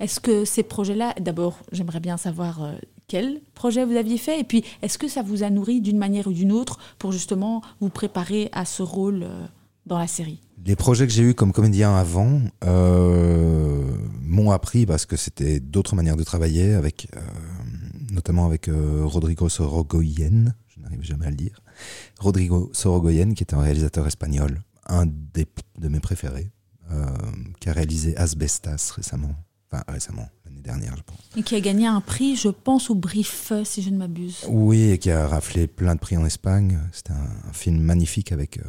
Est-ce 0.00 0.20
que 0.20 0.44
ces 0.44 0.62
projets-là, 0.62 1.14
d'abord, 1.20 1.58
j'aimerais 1.72 2.00
bien 2.00 2.16
savoir 2.16 2.62
euh, 2.62 2.72
quel 3.08 3.40
projet 3.54 3.84
vous 3.86 3.96
aviez 3.96 4.18
fait, 4.18 4.38
et 4.38 4.44
puis 4.44 4.62
est-ce 4.82 4.98
que 4.98 5.08
ça 5.08 5.22
vous 5.22 5.42
a 5.42 5.48
nourri 5.48 5.80
d'une 5.80 5.96
manière 5.96 6.26
ou 6.26 6.32
d'une 6.32 6.52
autre 6.52 6.78
pour 6.98 7.10
justement 7.10 7.62
vous 7.80 7.88
préparer 7.88 8.50
à 8.52 8.66
ce 8.66 8.82
rôle 8.82 9.26
dans 9.86 9.98
la 9.98 10.06
série? 10.06 10.40
Les 10.66 10.76
projets 10.76 11.06
que 11.06 11.12
j'ai 11.14 11.22
eus 11.22 11.34
comme 11.34 11.52
comédien 11.52 11.96
avant 11.96 12.42
euh, 12.64 13.82
m'ont 14.20 14.50
appris 14.50 14.84
parce 14.84 15.06
que 15.06 15.16
c'était 15.16 15.58
d'autres 15.58 15.96
manières 15.96 16.18
de 16.18 16.24
travailler, 16.24 16.74
avec, 16.74 17.08
euh, 17.16 17.20
notamment 18.18 18.46
avec 18.46 18.66
euh, 18.68 19.02
Rodrigo 19.04 19.48
Sorogoyen, 19.48 20.52
je 20.66 20.80
n'arrive 20.80 21.02
jamais 21.04 21.26
à 21.26 21.30
le 21.30 21.36
dire, 21.36 21.60
Rodrigo 22.18 22.68
Sorogoyen, 22.72 23.32
qui 23.34 23.44
est 23.44 23.54
un 23.54 23.60
réalisateur 23.60 24.08
espagnol, 24.08 24.60
un 24.86 25.06
des, 25.06 25.46
de 25.78 25.86
mes 25.88 26.00
préférés, 26.00 26.50
euh, 26.90 27.06
qui 27.60 27.68
a 27.68 27.72
réalisé 27.72 28.16
Asbestas 28.16 28.90
récemment, 28.96 29.36
enfin 29.70 29.84
récemment, 29.86 30.28
l'année 30.44 30.62
dernière 30.62 30.96
je 30.96 31.02
pense. 31.02 31.18
Et 31.36 31.44
qui 31.44 31.54
a 31.54 31.60
gagné 31.60 31.86
un 31.86 32.00
prix, 32.00 32.34
je 32.34 32.48
pense, 32.48 32.90
au 32.90 32.96
Brief, 32.96 33.52
si 33.64 33.82
je 33.82 33.90
ne 33.90 33.96
m'abuse. 33.98 34.38
Oui, 34.48 34.90
et 34.90 34.98
qui 34.98 35.12
a 35.12 35.28
raflé 35.28 35.68
plein 35.68 35.94
de 35.94 36.00
prix 36.00 36.16
en 36.16 36.26
Espagne. 36.26 36.76
C'était 36.90 37.12
un, 37.12 37.48
un 37.48 37.52
film 37.52 37.78
magnifique 37.80 38.32
avec 38.32 38.58
euh, 38.58 38.62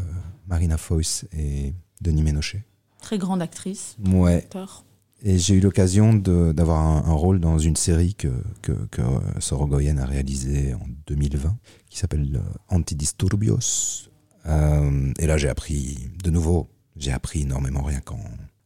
Marina 0.48 0.78
Foïs 0.78 1.26
et 1.34 1.74
Denis 2.02 2.22
Ménochet. 2.22 2.64
Très 3.02 3.18
grande 3.18 3.42
actrice, 3.42 3.98
Ouais, 4.12 4.36
acteur. 4.36 4.86
Et 5.24 5.38
j'ai 5.38 5.56
eu 5.56 5.60
l'occasion 5.60 6.14
d'avoir 6.14 6.80
un, 6.80 7.14
rôle 7.14 7.40
dans 7.40 7.60
une 7.60 7.76
série 7.76 8.14
que, 8.16 8.30
que, 8.62 9.02
Sorogoyen 9.40 9.98
a 9.98 10.06
réalisée 10.06 10.74
en 10.74 10.86
2020, 11.08 11.58
qui 11.90 11.98
s'appelle 11.98 12.38
euh, 12.38 12.76
Antidisturbios. 12.76 14.10
Euh, 14.46 15.12
et 15.20 15.28
là, 15.28 15.38
j'ai 15.38 15.50
appris, 15.50 16.10
de 16.24 16.30
nouveau, 16.30 16.70
j'ai 16.96 17.12
appris 17.12 17.42
énormément 17.42 17.82
rien 17.82 18.00
qu'en 18.00 18.20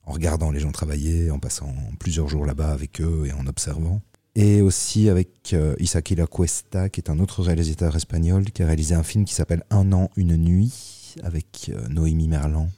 en 0.05 0.11
regardant 0.11 0.51
les 0.51 0.59
gens 0.59 0.71
travailler, 0.71 1.31
en 1.31 1.39
passant 1.39 1.73
plusieurs 1.99 2.27
jours 2.27 2.45
là-bas 2.45 2.71
avec 2.71 3.01
eux 3.01 3.23
et 3.25 3.33
en 3.33 3.47
observant. 3.47 4.01
Et 4.35 4.61
aussi 4.61 5.09
avec 5.09 5.53
euh, 5.53 5.75
Isaki 5.79 6.15
La 6.15 6.27
Cuesta, 6.27 6.89
qui 6.89 6.99
est 6.99 7.09
un 7.09 7.19
autre 7.19 7.43
réalisateur 7.43 7.95
espagnol, 7.95 8.45
qui 8.45 8.63
a 8.63 8.65
réalisé 8.65 8.95
un 8.95 9.03
film 9.03 9.25
qui 9.25 9.33
s'appelle 9.33 9.63
Un 9.69 9.91
an, 9.93 10.09
une 10.15 10.35
nuit, 10.35 11.15
avec 11.21 11.71
euh, 11.73 11.87
Noémie 11.89 12.27
Merlan 12.27 12.69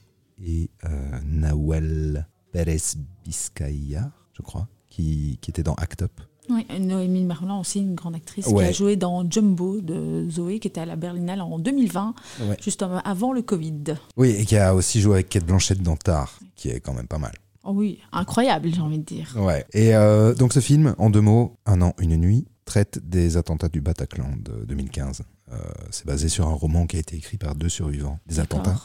et 0.44 0.70
euh, 0.84 1.18
Nahuel 1.24 2.26
Pérez 2.56 2.80
Vizcaya, 3.26 4.10
je 4.32 4.40
crois, 4.40 4.66
qui, 4.88 5.38
qui 5.42 5.50
était 5.50 5.62
dans 5.62 5.74
Act 5.74 6.00
Up. 6.00 6.12
Oui, 6.48 6.64
Noémie 6.80 7.24
Merlan 7.26 7.60
aussi, 7.60 7.80
une 7.80 7.94
grande 7.94 8.14
actrice 8.14 8.46
Ouais. 8.46 8.64
qui 8.64 8.68
a 8.70 8.72
joué 8.72 8.96
dans 8.96 9.30
Jumbo 9.30 9.82
de 9.82 10.26
Zoé, 10.30 10.58
qui 10.58 10.68
était 10.68 10.80
à 10.80 10.86
la 10.86 10.96
Berlinale 10.96 11.42
en 11.42 11.58
2020, 11.58 12.14
Ouais. 12.48 12.56
juste 12.62 12.82
avant 13.04 13.34
le 13.34 13.42
Covid. 13.42 13.82
Oui, 14.16 14.30
et 14.30 14.46
qui 14.46 14.56
a 14.56 14.74
aussi 14.74 15.02
joué 15.02 15.16
avec 15.16 15.28
Kate 15.28 15.44
Blanchett 15.44 15.82
dans 15.82 15.96
Tar, 15.96 16.38
qui 16.54 16.70
est 16.70 16.80
quand 16.80 16.94
même 16.94 17.08
pas 17.08 17.18
mal. 17.18 17.34
Oh 17.62 17.72
oui, 17.74 17.98
incroyable, 18.10 18.70
j'ai 18.72 18.80
envie 18.80 19.00
de 19.00 19.04
dire. 19.04 19.34
Ouais. 19.36 19.66
Et 19.74 19.94
euh, 19.94 20.32
donc 20.34 20.54
ce 20.54 20.60
film, 20.60 20.94
en 20.96 21.10
deux 21.10 21.20
mots, 21.20 21.58
Un 21.66 21.82
an, 21.82 21.92
une 21.98 22.16
nuit, 22.16 22.46
traite 22.64 23.06
des 23.06 23.36
attentats 23.36 23.68
du 23.68 23.82
Bataclan 23.82 24.30
de 24.42 24.64
2015. 24.64 25.24
Euh, 25.52 25.56
c'est 25.90 26.06
basé 26.06 26.30
sur 26.30 26.46
un 26.48 26.54
roman 26.54 26.86
qui 26.86 26.96
a 26.96 27.00
été 27.00 27.16
écrit 27.16 27.36
par 27.36 27.54
deux 27.54 27.68
survivants 27.68 28.18
des 28.26 28.40
attentats. 28.40 28.80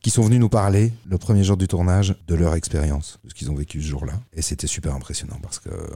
Qui 0.00 0.10
sont 0.10 0.22
venus 0.22 0.40
nous 0.40 0.48
parler 0.48 0.92
le 1.06 1.18
premier 1.18 1.44
jour 1.44 1.56
du 1.56 1.68
tournage 1.68 2.16
de 2.26 2.34
leur 2.34 2.54
expérience, 2.54 3.18
de 3.24 3.30
ce 3.30 3.34
qu'ils 3.34 3.50
ont 3.50 3.54
vécu 3.54 3.82
ce 3.82 3.86
jour-là. 3.88 4.14
Et 4.32 4.42
c'était 4.42 4.66
super 4.66 4.94
impressionnant 4.94 5.38
parce 5.42 5.58
que 5.58 5.68
euh, 5.68 5.86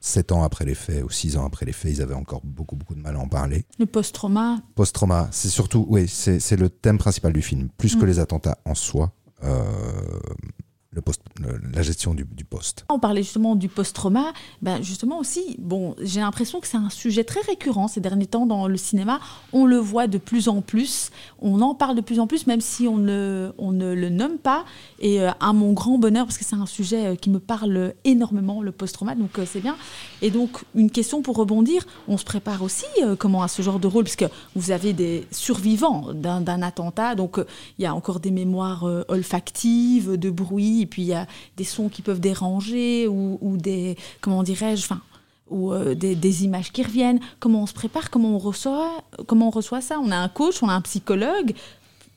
sept 0.00 0.30
ans 0.30 0.44
après 0.44 0.64
les 0.64 0.74
faits 0.76 1.02
ou 1.04 1.10
six 1.10 1.36
ans 1.36 1.44
après 1.44 1.66
les 1.66 1.72
faits, 1.72 1.92
ils 1.92 2.02
avaient 2.02 2.14
encore 2.14 2.40
beaucoup 2.44 2.76
beaucoup 2.76 2.94
de 2.94 3.00
mal 3.00 3.16
à 3.16 3.18
en 3.18 3.28
parler. 3.28 3.64
Le 3.78 3.86
post-trauma, 3.86 4.60
Post-trauma, 4.76 5.28
c'est 5.32 5.48
surtout, 5.48 5.86
oui, 5.88 6.06
c'est 6.08 6.38
c'est 6.38 6.56
le 6.56 6.68
thème 6.68 6.98
principal 6.98 7.32
du 7.32 7.42
film, 7.42 7.68
plus 7.76 7.96
que 7.96 8.04
Mm. 8.04 8.06
les 8.08 8.18
attentats 8.20 8.58
en 8.64 8.74
soi. 8.74 9.12
euh, 9.44 9.62
la 11.72 11.82
gestion 11.82 12.14
du, 12.14 12.24
poste. 12.44 12.84
On 12.88 12.98
parlait 12.98 13.22
justement 13.22 13.56
du 13.56 13.68
post-trauma. 13.68 14.32
Ben 14.62 14.82
justement 14.82 15.18
aussi, 15.18 15.56
bon, 15.58 15.94
j'ai 16.00 16.20
l'impression 16.20 16.60
que 16.60 16.66
c'est 16.66 16.76
un 16.76 16.90
sujet 16.90 17.24
très 17.24 17.40
récurrent 17.40 17.88
ces 17.88 18.00
derniers 18.00 18.26
temps 18.26 18.46
dans 18.46 18.68
le 18.68 18.76
cinéma. 18.76 19.20
On 19.52 19.66
le 19.66 19.76
voit 19.76 20.06
de 20.06 20.18
plus 20.18 20.48
en 20.48 20.62
plus. 20.62 21.10
On 21.40 21.60
en 21.60 21.74
parle 21.74 21.96
de 21.96 22.00
plus 22.00 22.20
en 22.20 22.26
plus, 22.26 22.46
même 22.46 22.60
si 22.60 22.88
on 22.88 22.96
ne, 22.96 23.50
on 23.58 23.72
ne 23.72 23.94
le 23.94 24.08
nomme 24.08 24.38
pas. 24.38 24.64
Et 25.00 25.20
euh, 25.20 25.30
à 25.40 25.52
mon 25.52 25.72
grand 25.72 25.98
bonheur, 25.98 26.26
parce 26.26 26.38
que 26.38 26.44
c'est 26.44 26.56
un 26.56 26.66
sujet 26.66 27.06
euh, 27.06 27.14
qui 27.16 27.30
me 27.30 27.38
parle 27.38 27.94
énormément, 28.04 28.62
le 28.62 28.72
post-trauma. 28.72 29.14
Donc 29.14 29.38
euh, 29.38 29.44
c'est 29.46 29.60
bien. 29.60 29.76
Et 30.22 30.30
donc 30.30 30.64
une 30.74 30.90
question 30.90 31.22
pour 31.22 31.36
rebondir. 31.36 31.86
On 32.08 32.16
se 32.16 32.24
prépare 32.24 32.62
aussi 32.62 32.86
comment 33.18 33.42
à 33.42 33.48
ce 33.48 33.62
genre 33.62 33.78
de 33.78 33.86
rôle, 33.86 34.04
parce 34.04 34.16
que 34.16 34.24
vous 34.54 34.70
avez 34.70 34.92
des 34.92 35.26
survivants 35.30 36.12
d'un 36.14 36.62
attentat. 36.62 37.14
Donc 37.14 37.38
il 37.78 37.82
y 37.82 37.86
a 37.86 37.94
encore 37.94 38.20
des 38.20 38.30
mémoires 38.30 38.84
olfactives, 39.08 40.16
de 40.16 40.30
bruit, 40.30 40.85
et 40.86 40.88
puis 40.88 41.02
il 41.02 41.08
y 41.08 41.14
a 41.14 41.26
des 41.56 41.64
sons 41.64 41.88
qui 41.88 42.00
peuvent 42.00 42.20
déranger 42.20 43.08
ou, 43.08 43.56
des 43.56 43.96
comment 44.20 44.44
dirais-je, 44.44 44.84
enfin 44.84 45.00
ou 45.50 45.72
euh, 45.72 45.94
des, 45.94 46.44
images 46.44 46.70
qui 46.70 46.82
reviennent. 46.82 47.20
Comment 47.40 47.62
on 47.62 47.66
se 47.66 47.74
prépare, 47.74 48.08
comment 48.08 48.36
on 48.36 48.38
reçoit, 48.38 49.02
comment 49.26 49.48
on 49.48 49.50
reçoit 49.50 49.80
ça? 49.80 49.98
On 50.00 50.12
a 50.12 50.16
un 50.16 50.28
coach, 50.28 50.62
on 50.62 50.68
a 50.68 50.74
un 50.74 50.80
psychologue. 50.80 51.54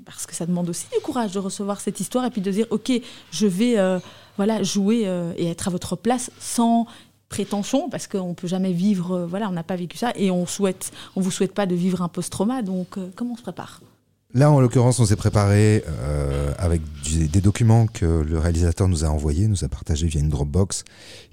Parce 0.05 0.27
que 0.27 0.35
ça 0.35 0.45
demande 0.45 0.69
aussi 0.69 0.85
du 0.93 0.99
courage 1.01 1.31
de 1.31 1.39
recevoir 1.39 1.81
cette 1.81 1.99
histoire 1.99 2.25
et 2.25 2.29
puis 2.29 2.41
de 2.41 2.51
dire 2.51 2.65
ok 2.69 2.91
je 3.31 3.47
vais 3.47 3.77
euh, 3.77 3.99
voilà 4.37 4.63
jouer 4.63 5.03
euh, 5.05 5.33
et 5.37 5.47
être 5.47 5.67
à 5.67 5.71
votre 5.71 5.95
place 5.95 6.31
sans 6.39 6.87
prétention 7.27 7.89
parce 7.89 8.07
qu'on 8.07 8.33
peut 8.33 8.47
jamais 8.47 8.71
vivre 8.71 9.27
voilà 9.29 9.49
on 9.49 9.51
n'a 9.51 9.61
pas 9.61 9.75
vécu 9.75 9.97
ça 9.97 10.11
et 10.15 10.31
on 10.31 10.47
souhaite 10.47 10.91
on 11.15 11.21
vous 11.21 11.29
souhaite 11.29 11.53
pas 11.53 11.67
de 11.67 11.75
vivre 11.75 12.01
un 12.01 12.07
post-trauma 12.07 12.63
donc 12.63 12.97
comment 13.15 13.33
on 13.33 13.37
se 13.37 13.43
prépare? 13.43 13.81
Là, 14.33 14.51
en 14.51 14.61
l'occurrence, 14.61 14.99
on 14.99 15.05
s'est 15.05 15.15
préparé 15.15 15.83
euh, 15.87 16.53
avec 16.59 16.81
des 17.31 17.41
documents 17.41 17.87
que 17.87 18.05
le 18.05 18.37
réalisateur 18.37 18.87
nous 18.87 19.03
a 19.03 19.07
envoyés, 19.07 19.47
nous 19.47 19.63
a 19.63 19.69
partagés 19.69 20.05
via 20.05 20.21
une 20.21 20.29
Dropbox, 20.29 20.83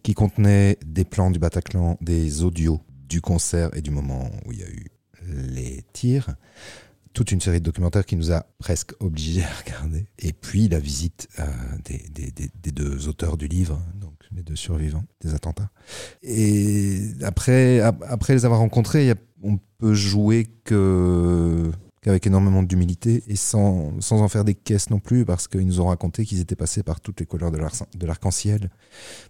qui 0.03 0.15
contenaient 0.15 0.79
des 0.85 1.05
plans 1.05 1.31
du 1.31 1.39
Bataclan, 1.39 1.99
des 2.01 2.43
audios 2.43 2.81
du 3.07 3.21
concert 3.21 3.69
et 3.77 3.83
du 3.83 3.91
moment 3.91 4.31
où 4.47 4.53
il 4.53 4.61
y 4.61 4.63
a 4.63 4.69
eu 4.69 4.87
les 5.29 5.85
tirs. 5.93 6.35
Toute 7.13 7.33
une 7.33 7.41
série 7.41 7.61
de 7.61 7.65
documentaires 7.65 8.07
qui 8.07 8.17
nous 8.17 8.33
a 8.33 8.47
presque 8.59 8.93
obligés 9.01 9.43
à 9.43 9.63
regarder. 9.65 10.07
Et 10.19 10.33
puis 10.33 10.69
la 10.69 10.79
visite 10.79 11.29
euh, 11.39 11.45
des, 11.85 12.73
deux 12.73 13.09
auteurs 13.09 13.37
du 13.37 13.47
livre, 13.47 13.79
donc 14.01 14.15
les 14.35 14.43
deux 14.43 14.57
survivants 14.57 15.05
des 15.23 15.35
attentats. 15.35 15.71
Et 16.23 17.01
après, 17.23 17.81
ap- 17.81 18.05
après 18.09 18.35
les 18.35 18.45
avoir 18.47 18.61
rencontrés, 18.61 19.13
on 19.43 19.59
peut 19.79 19.95
jouer 19.95 20.47
que 20.65 21.71
qu'avec 22.07 22.25
énormément 22.27 22.63
d'humilité 22.63 23.25
et 23.27 23.35
sans, 23.35 24.01
sans 24.01 24.23
en 24.23 24.29
faire 24.29 24.45
des 24.45 24.55
caisses 24.55 24.91
non 24.91 25.01
plus, 25.01 25.25
parce 25.25 25.49
qu'ils 25.49 25.67
nous 25.67 25.81
ont 25.81 25.87
raconté 25.89 26.25
qu'ils 26.25 26.39
étaient 26.41 26.55
passés 26.57 26.85
par 26.85 27.01
toutes 27.01 27.19
les 27.19 27.27
couleurs 27.27 27.51
de 27.51 27.59
l'arc- 27.59 27.83
de 27.97 28.07
l'arc-en-ciel 28.07 28.71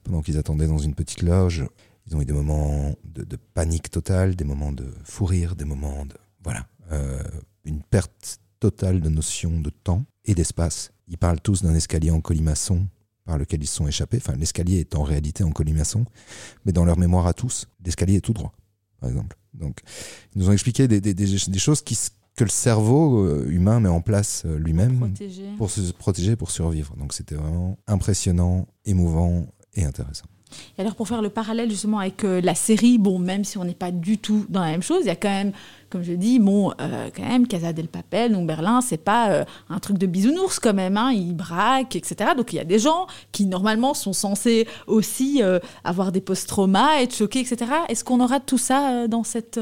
pendant 0.05 0.21
qu'ils 0.21 0.37
attendaient 0.37 0.67
dans 0.69 0.77
une 0.79 0.95
petite 0.95 1.23
loge. 1.23 1.67
Ils 2.07 2.15
ont 2.17 2.21
eu 2.21 2.27
des 2.27 2.35
moments 2.35 2.95
de, 3.05 3.37
panique 3.55 3.91
totale, 3.91 4.37
des 4.37 4.45
moments 4.45 4.73
de 4.73 4.93
fou 5.05 5.25
rire, 5.25 5.57
des 5.57 5.65
moments 5.65 6.05
de... 6.05 6.15
Voilà. 6.45 6.67
euh, 6.93 7.23
une 7.65 7.83
perte 7.83 8.39
totale 8.61 9.01
de 9.01 9.09
notion 9.09 9.59
de 9.59 9.71
temps 9.71 10.05
et 10.27 10.35
d'espace. 10.35 10.93
Ils 11.09 11.17
parlent 11.19 11.41
tous 11.41 11.63
d'un 11.63 11.75
escalier 11.75 12.11
en 12.11 12.21
colimaçon 12.21 12.87
par 13.25 13.39
lequel 13.39 13.63
ils 13.63 13.67
se 13.67 13.75
sont 13.77 13.89
échappés. 13.89 14.19
Enfin, 14.19 14.37
l'escalier 14.37 14.81
est 14.81 14.95
en 14.95 15.03
réalité 15.03 15.43
en 15.45 15.51
colimaçon, 15.51 16.05
mais 16.67 16.73
dans 16.73 16.85
leur 16.85 16.99
mémoire 16.99 17.27
à 17.27 17.33
tous, 17.33 17.67
l'escalier 17.85 18.17
est 18.17 18.21
tout 18.21 18.35
droit, 18.35 18.53
par 19.01 19.09
exemple. 19.09 19.37
Donc, 19.55 19.81
ils 20.35 20.41
nous 20.43 20.49
ont 20.51 20.53
expliqué 20.53 20.87
des, 20.87 21.01
des- 21.01 21.59
choses 21.59 21.81
qui, 21.83 21.95
s- 21.95 22.11
que 22.37 22.45
le 22.45 22.51
cerveau 22.51 23.25
euh, 23.25 23.47
humain 23.49 23.81
met 23.81 23.89
en 23.89 24.03
place 24.03 24.43
euh, 24.45 24.59
lui-même 24.59 25.15
pour 25.57 25.71
se 25.71 25.93
protéger, 25.93 26.37
pour 26.37 26.51
survivre. 26.51 26.95
Donc, 26.97 27.15
c'était 27.15 27.35
vraiment 27.35 27.79
impressionnant, 27.87 28.67
émouvant 28.85 29.47
et 29.75 29.85
intéressant. 29.85 30.27
Et 30.79 30.83
alors 30.83 30.95
pour 30.95 31.09
faire 31.09 31.23
le 31.23 31.31
parallèle 31.31 31.71
justement 31.71 31.99
avec 31.99 32.25
euh, 32.25 32.41
la 32.41 32.55
série, 32.55 32.99
bon 32.99 33.19
même 33.19 33.45
si 33.45 33.59
on 33.59 33.65
n'est 33.65 33.75
pas 33.75 33.91
du 33.91 34.19
tout 34.19 34.47
dans 34.49 34.61
la 34.61 34.71
même 34.71 34.83
chose, 34.83 35.01
il 35.03 35.07
y 35.07 35.11
a 35.11 35.17
quand 35.17 35.29
même, 35.29 35.53
comme 35.91 36.03
je 36.03 36.13
dis, 36.13 36.39
bon 36.39 36.73
euh, 36.81 37.11
quand 37.15 37.25
même 37.25 37.47
Casa 37.47 37.73
del 37.73 37.89
Papel, 37.89 38.33
donc 38.33 38.47
Berlin, 38.47 38.81
c'est 38.81 38.97
pas 38.97 39.31
euh, 39.31 39.45
un 39.69 39.79
truc 39.79 39.99
de 39.99 40.07
bisounours 40.07 40.59
quand 40.59 40.75
même, 40.75 40.97
hein, 40.97 41.11
ils 41.13 41.35
braquent, 41.35 41.97
etc. 41.97 42.31
Donc 42.37 42.53
il 42.53 42.57
y 42.57 42.61
a 42.61 42.65
des 42.65 42.79
gens 42.79 43.07
qui 43.33 43.47
normalement 43.47 43.95
sont 43.95 44.13
censés 44.13 44.67
aussi 44.87 45.43
avoir 45.85 46.13
des 46.13 46.21
post-traumas, 46.21 47.01
être 47.01 47.15
choqués, 47.15 47.41
etc. 47.41 47.71
Est-ce 47.89 48.05
qu'on 48.05 48.21
aura 48.21 48.41
tout 48.41 48.59
ça 48.59 49.09
dans 49.09 49.25
cette 49.25 49.61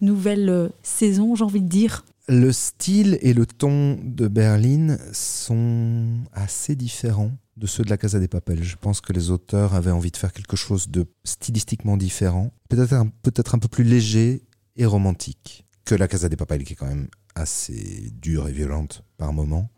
nouvelle 0.00 0.70
saison, 0.82 1.34
j'ai 1.34 1.44
envie 1.44 1.62
de 1.62 1.68
dire? 1.68 2.04
Le 2.30 2.52
style 2.52 3.18
et 3.22 3.32
le 3.32 3.46
ton 3.46 3.98
de 4.04 4.28
Berlin 4.28 4.98
sont 5.12 6.18
assez 6.34 6.76
différents 6.76 7.32
de 7.56 7.66
ceux 7.66 7.84
de 7.84 7.88
la 7.88 7.96
Casa 7.96 8.20
des 8.20 8.28
Papel. 8.28 8.62
Je 8.62 8.76
pense 8.76 9.00
que 9.00 9.14
les 9.14 9.30
auteurs 9.30 9.74
avaient 9.74 9.90
envie 9.90 10.10
de 10.10 10.16
faire 10.18 10.34
quelque 10.34 10.54
chose 10.54 10.90
de 10.90 11.06
stylistiquement 11.24 11.96
différent, 11.96 12.52
peut-être 12.68 13.54
un, 13.54 13.58
peu 13.58 13.68
plus 13.68 13.82
léger 13.82 14.42
et 14.76 14.84
romantique 14.84 15.64
que 15.86 15.94
la 15.94 16.06
Casa 16.06 16.28
des 16.28 16.36
Papel, 16.36 16.64
qui 16.64 16.74
est 16.74 16.76
quand 16.76 16.86
même 16.86 17.08
assez 17.34 18.12
dure 18.20 18.46
et 18.46 18.52
violente 18.52 19.04
par 19.16 19.32
moments. 19.32 19.70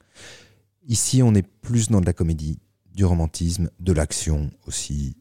Ici, 0.88 1.22
on 1.22 1.36
est 1.36 1.46
plus 1.46 1.88
dans 1.88 2.00
de 2.00 2.06
la 2.06 2.12
comédie, 2.12 2.58
du 2.92 3.04
romantisme, 3.04 3.70
de 3.78 3.92
l'action 3.92 4.50
aussi, 4.66 5.16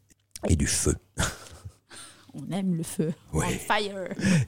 et 0.47 0.55
du 0.55 0.65
feu. 0.65 0.95
On 2.33 2.51
aime 2.51 2.75
le 2.75 2.83
feu, 2.83 3.11
Ouais. 3.33 3.45
on 3.55 3.73
fire. 3.73 3.95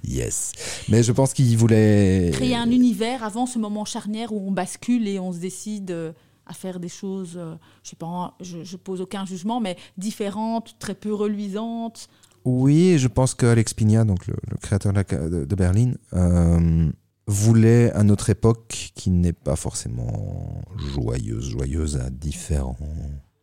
Yes. 0.04 0.52
Mais 0.90 1.04
je 1.04 1.12
pense 1.12 1.34
qu'ils 1.34 1.58
voulaient... 1.58 2.30
Créer 2.34 2.56
un 2.56 2.70
univers 2.70 3.24
avant 3.24 3.46
ce 3.46 3.58
moment 3.60 3.86
charnière 3.86 4.32
où 4.32 4.48
on 4.48 4.52
bascule 4.52 5.08
et 5.08 5.20
on 5.20 5.32
se 5.34 5.40
décide 5.40 5.92
euh, 5.92 6.12
à 6.46 6.54
faire 6.54 6.80
des 6.80 6.90
choses, 6.90 7.34
euh, 7.38 7.56
je 7.84 7.90
sais 7.90 7.96
pas, 7.96 8.36
je, 8.42 8.64
je 8.64 8.78
pose 8.78 9.02
aucun 9.02 9.26
jugement, 9.26 9.60
mais 9.60 9.78
différentes, 9.98 10.76
très 10.80 10.96
peu 10.96 11.14
reluisantes. 11.14 12.08
Oui, 12.46 12.98
je 12.98 13.08
pense 13.08 13.34
que 13.36 13.46
Alex 13.46 13.74
Pigna, 13.74 14.04
donc 14.04 14.28
le, 14.28 14.36
le 14.50 14.58
créateur 14.58 14.94
de 14.94 15.56
Berlin, 15.56 15.94
euh, 16.14 16.90
voulait 17.28 17.92
à 17.94 18.04
notre 18.04 18.30
époque, 18.30 18.92
qui 18.96 19.10
n'est 19.12 19.34
pas 19.34 19.56
forcément 19.56 20.62
joyeuse, 20.94 21.50
joyeuse 21.50 21.98
à 21.98 22.10
différents 22.10 22.78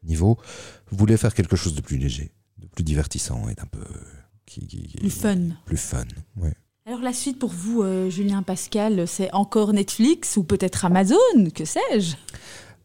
niveaux, 0.02 0.36
voulait 0.90 1.16
faire 1.16 1.34
quelque 1.34 1.56
chose 1.56 1.74
de 1.74 1.80
plus 1.80 1.96
léger, 1.96 2.32
de 2.58 2.66
plus 2.66 2.84
divertissant 2.84 3.48
et 3.48 3.54
d'un 3.54 3.66
peu 3.66 3.84
qui, 4.48 4.66
qui- 4.66 4.82
qui- 4.86 4.96
Plus 4.98 5.10
fun. 5.10 5.38
plus 5.66 5.76
fun. 5.76 6.04
Ouais. 6.36 6.52
Alors 6.86 7.00
la 7.00 7.12
suite 7.12 7.38
pour 7.38 7.50
vous, 7.50 7.82
euh, 7.82 8.08
Julien 8.08 8.42
Pascal, 8.42 9.06
c'est 9.06 9.32
encore 9.34 9.72
Netflix 9.72 10.36
ou 10.38 10.42
peut-être 10.44 10.84
Amazon, 10.86 11.16
que 11.54 11.64
sais-je? 11.64 12.14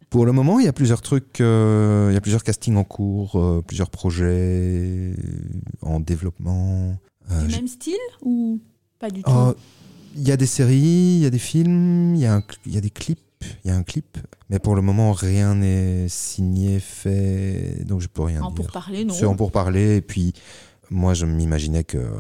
Pour 0.09 0.25
le 0.25 0.31
moment, 0.31 0.59
il 0.59 0.65
y 0.65 0.67
a 0.67 0.73
plusieurs 0.73 1.01
trucs, 1.01 1.41
euh, 1.41 2.09
il 2.11 2.13
y 2.13 2.17
a 2.17 2.21
plusieurs 2.21 2.43
castings 2.43 2.75
en 2.75 2.83
cours, 2.83 3.35
euh, 3.37 3.63
plusieurs 3.65 3.89
projets 3.89 5.15
en 5.81 5.99
développement. 5.99 6.97
Du 7.47 7.47
même 7.55 7.67
style 7.67 7.95
ou 8.21 8.59
pas 8.99 9.09
du 9.09 9.23
tout? 9.23 9.31
Oh, 9.33 9.53
Il 10.15 10.27
y 10.27 10.31
a 10.31 10.37
des 10.37 10.45
séries, 10.45 11.15
il 11.15 11.19
y 11.19 11.25
a 11.25 11.29
des 11.31 11.39
films, 11.39 12.13
il 12.15 12.21
y, 12.21 12.25
a 12.25 12.35
un 12.35 12.39
cl- 12.41 12.57
il 12.67 12.75
y 12.75 12.77
a 12.77 12.81
des 12.81 12.91
clips, 12.91 13.19
il 13.63 13.69
y 13.69 13.71
a 13.71 13.75
un 13.75 13.81
clip. 13.83 14.17
Mais 14.49 14.59
pour 14.59 14.75
le 14.75 14.81
moment, 14.83 15.13
rien 15.13 15.55
n'est 15.55 16.07
signé, 16.09 16.79
fait, 16.79 17.83
donc 17.85 18.01
je 18.01 18.07
peux 18.07 18.21
rien 18.21 18.41
En 18.43 18.47
dire. 18.51 18.55
pour 18.55 18.71
parler, 18.71 19.05
non 19.05 19.13
C'est 19.15 19.25
en 19.25 19.35
pourparler. 19.35 19.95
Et 19.95 20.01
puis, 20.01 20.33
moi, 20.93 21.13
je 21.13 21.25
m'imaginais 21.25 21.83
que 21.83 21.97
euh, 21.97 22.11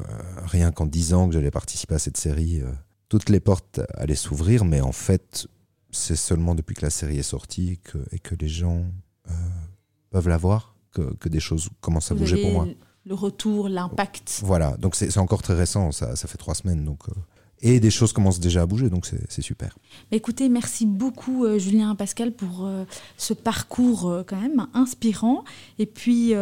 rien 0.45 0.71
qu'en 0.71 0.85
disant 0.85 1.27
que 1.27 1.33
j'allais 1.33 1.51
participer 1.51 1.95
à 1.95 1.99
cette 1.99 2.17
série, 2.17 2.61
euh, 2.61 2.71
toutes 3.07 3.29
les 3.29 3.39
portes 3.39 3.79
allaient 3.93 4.15
s'ouvrir. 4.15 4.65
Mais 4.65 4.81
en 4.81 4.91
fait, 4.91 5.47
c'est 5.91 6.15
seulement 6.15 6.55
depuis 6.55 6.75
que 6.75 6.81
la 6.81 6.89
série 6.89 7.19
est 7.19 7.23
sortie 7.23 7.79
que, 7.83 7.99
et 8.11 8.19
que 8.19 8.35
les 8.35 8.47
gens 8.47 8.85
euh, 9.29 9.33
peuvent 10.09 10.27
la 10.27 10.37
voir 10.37 10.75
que, 10.91 11.13
que 11.15 11.29
des 11.29 11.39
choses 11.39 11.69
commencent 11.81 12.11
à 12.11 12.15
Vous 12.15 12.21
bouger 12.21 12.41
pour 12.41 12.51
moi. 12.51 12.67
le 13.05 13.13
retour, 13.13 13.69
l'impact. 13.69 14.41
Voilà, 14.43 14.75
donc 14.77 14.95
c'est 14.95 15.17
encore 15.17 15.41
très 15.41 15.55
récent, 15.55 15.91
ça, 15.91 16.15
ça 16.15 16.27
fait 16.27 16.37
trois 16.37 16.55
semaines. 16.55 16.83
Donc, 16.83 17.07
euh, 17.09 17.13
et 17.63 17.79
des 17.79 17.89
choses 17.89 18.11
commencent 18.11 18.41
déjà 18.41 18.61
à 18.61 18.65
bouger, 18.65 18.89
donc 18.89 19.05
c'est 19.05 19.41
super. 19.41 19.77
Écoutez, 20.11 20.49
merci 20.49 20.85
beaucoup 20.85 21.45
euh, 21.45 21.57
Julien 21.57 21.93
et 21.93 21.95
Pascal 21.95 22.33
pour 22.33 22.65
euh, 22.65 22.83
ce 23.17 23.33
parcours 23.33 24.09
euh, 24.09 24.23
quand 24.27 24.39
même 24.39 24.67
inspirant. 24.73 25.45
Et 25.79 25.85
puis, 25.85 26.33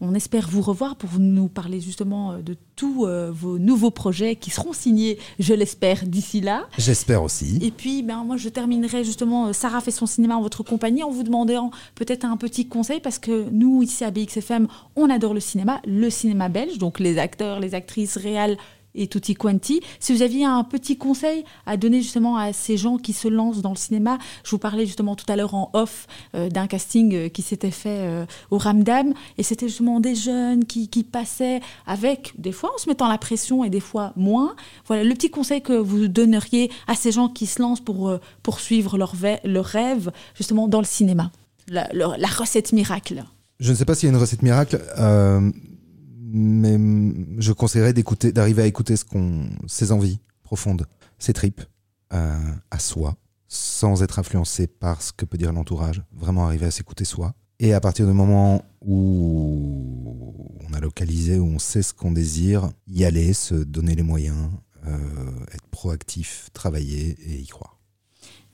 on 0.00 0.14
espère 0.14 0.48
vous 0.48 0.62
revoir 0.62 0.96
pour 0.96 1.10
nous 1.18 1.48
parler 1.48 1.80
justement 1.80 2.38
de 2.38 2.56
tous 2.76 3.06
vos 3.30 3.58
nouveaux 3.58 3.90
projets 3.90 4.36
qui 4.36 4.50
seront 4.50 4.72
signés, 4.72 5.18
je 5.38 5.52
l'espère, 5.52 6.06
d'ici 6.06 6.40
là. 6.40 6.66
J'espère 6.78 7.22
aussi. 7.22 7.58
Et 7.60 7.70
puis, 7.70 8.02
ben, 8.02 8.24
moi, 8.24 8.36
je 8.36 8.48
terminerai 8.48 9.04
justement, 9.04 9.52
Sarah 9.52 9.80
fait 9.80 9.90
son 9.90 10.06
cinéma 10.06 10.36
en 10.36 10.42
votre 10.42 10.62
compagnie, 10.62 11.02
en 11.02 11.10
vous 11.10 11.24
demandant 11.24 11.70
peut-être 11.96 12.24
un 12.24 12.36
petit 12.36 12.68
conseil, 12.68 13.00
parce 13.00 13.18
que 13.18 13.48
nous, 13.50 13.82
ici 13.82 14.04
à 14.04 14.10
BXFM, 14.10 14.68
on 14.94 15.10
adore 15.10 15.34
le 15.34 15.40
cinéma, 15.40 15.80
le 15.86 16.08
cinéma 16.08 16.48
belge, 16.48 16.78
donc 16.78 17.00
les 17.00 17.18
acteurs, 17.18 17.58
les 17.58 17.74
actrices 17.74 18.16
réelles 18.16 18.56
et 18.94 19.06
tutti 19.06 19.34
quanti. 19.34 19.80
Si 20.00 20.12
vous 20.12 20.22
aviez 20.22 20.44
un 20.44 20.64
petit 20.64 20.96
conseil 20.96 21.44
à 21.66 21.76
donner 21.76 22.02
justement 22.02 22.36
à 22.36 22.52
ces 22.52 22.76
gens 22.76 22.98
qui 22.98 23.12
se 23.12 23.28
lancent 23.28 23.62
dans 23.62 23.70
le 23.70 23.76
cinéma, 23.76 24.18
je 24.44 24.50
vous 24.50 24.58
parlais 24.58 24.86
justement 24.86 25.16
tout 25.16 25.24
à 25.28 25.36
l'heure 25.36 25.54
en 25.54 25.70
off 25.72 26.06
euh, 26.34 26.48
d'un 26.48 26.66
casting 26.66 27.14
euh, 27.14 27.28
qui 27.28 27.42
s'était 27.42 27.70
fait 27.70 28.00
euh, 28.00 28.26
au 28.50 28.58
Ramdam, 28.58 29.14
et 29.38 29.42
c'était 29.42 29.68
justement 29.68 30.00
des 30.00 30.14
jeunes 30.14 30.64
qui, 30.64 30.88
qui, 30.88 31.04
passaient 31.04 31.60
avec, 31.86 32.32
des 32.38 32.52
fois 32.52 32.72
en 32.74 32.78
se 32.78 32.88
mettant 32.88 33.08
la 33.08 33.18
pression 33.18 33.64
et 33.64 33.70
des 33.70 33.80
fois 33.80 34.12
moins. 34.16 34.54
Voilà 34.86 35.04
le 35.04 35.14
petit 35.14 35.30
conseil 35.30 35.62
que 35.62 35.72
vous 35.72 36.08
donneriez 36.08 36.70
à 36.86 36.94
ces 36.94 37.12
gens 37.12 37.28
qui 37.28 37.46
se 37.46 37.60
lancent 37.60 37.80
pour 37.80 38.18
poursuivre 38.42 38.96
leur, 38.98 39.12
rêve 39.64 40.10
justement 40.34 40.68
dans 40.68 40.78
le 40.78 40.86
cinéma. 40.86 41.30
La, 41.68 41.88
la 41.92 42.28
recette 42.28 42.72
miracle. 42.72 43.24
Je 43.60 43.70
ne 43.70 43.76
sais 43.76 43.84
pas 43.84 43.94
s'il 43.94 44.08
y 44.08 44.12
a 44.12 44.14
une 44.14 44.20
recette 44.20 44.42
miracle 44.42 44.80
mais 46.32 46.78
je 47.38 47.52
conseillerais 47.52 47.92
d'écouter, 47.92 48.32
d'arriver 48.32 48.62
à 48.62 48.66
écouter 48.66 48.96
ce 48.96 49.04
qu'on, 49.04 49.50
ses 49.66 49.92
envies 49.92 50.18
profondes, 50.42 50.86
ses 51.18 51.32
tripes, 51.32 51.62
euh, 52.12 52.38
à 52.70 52.78
soi, 52.78 53.16
sans 53.48 54.02
être 54.02 54.18
influencé 54.18 54.66
par 54.66 55.02
ce 55.02 55.12
que 55.12 55.24
peut 55.24 55.36
dire 55.36 55.52
l'entourage. 55.52 56.02
Vraiment 56.12 56.46
arriver 56.46 56.66
à 56.66 56.70
s'écouter 56.70 57.04
soi. 57.04 57.34
Et 57.58 57.74
à 57.74 57.80
partir 57.80 58.06
du 58.06 58.12
moment 58.12 58.64
où 58.80 60.58
on 60.68 60.72
a 60.72 60.80
localisé, 60.80 61.38
où 61.38 61.46
on 61.46 61.58
sait 61.58 61.82
ce 61.82 61.92
qu'on 61.92 62.12
désire, 62.12 62.70
y 62.88 63.04
aller, 63.04 63.34
se 63.34 63.54
donner 63.54 63.94
les 63.94 64.02
moyens, 64.02 64.50
euh, 64.86 64.96
être 65.52 65.66
proactif, 65.70 66.48
travailler 66.54 67.16
et 67.26 67.36
y 67.40 67.46
croire. 67.46 67.78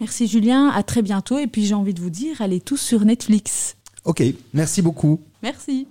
Merci 0.00 0.26
Julien, 0.26 0.68
à 0.68 0.82
très 0.82 1.02
bientôt. 1.02 1.38
Et 1.38 1.46
puis 1.46 1.64
j'ai 1.64 1.74
envie 1.74 1.94
de 1.94 2.00
vous 2.00 2.10
dire, 2.10 2.42
allez 2.42 2.60
tous 2.60 2.76
sur 2.76 3.04
Netflix. 3.04 3.76
Ok, 4.04 4.22
merci 4.52 4.82
beaucoup. 4.82 5.20
Merci. 5.42 5.86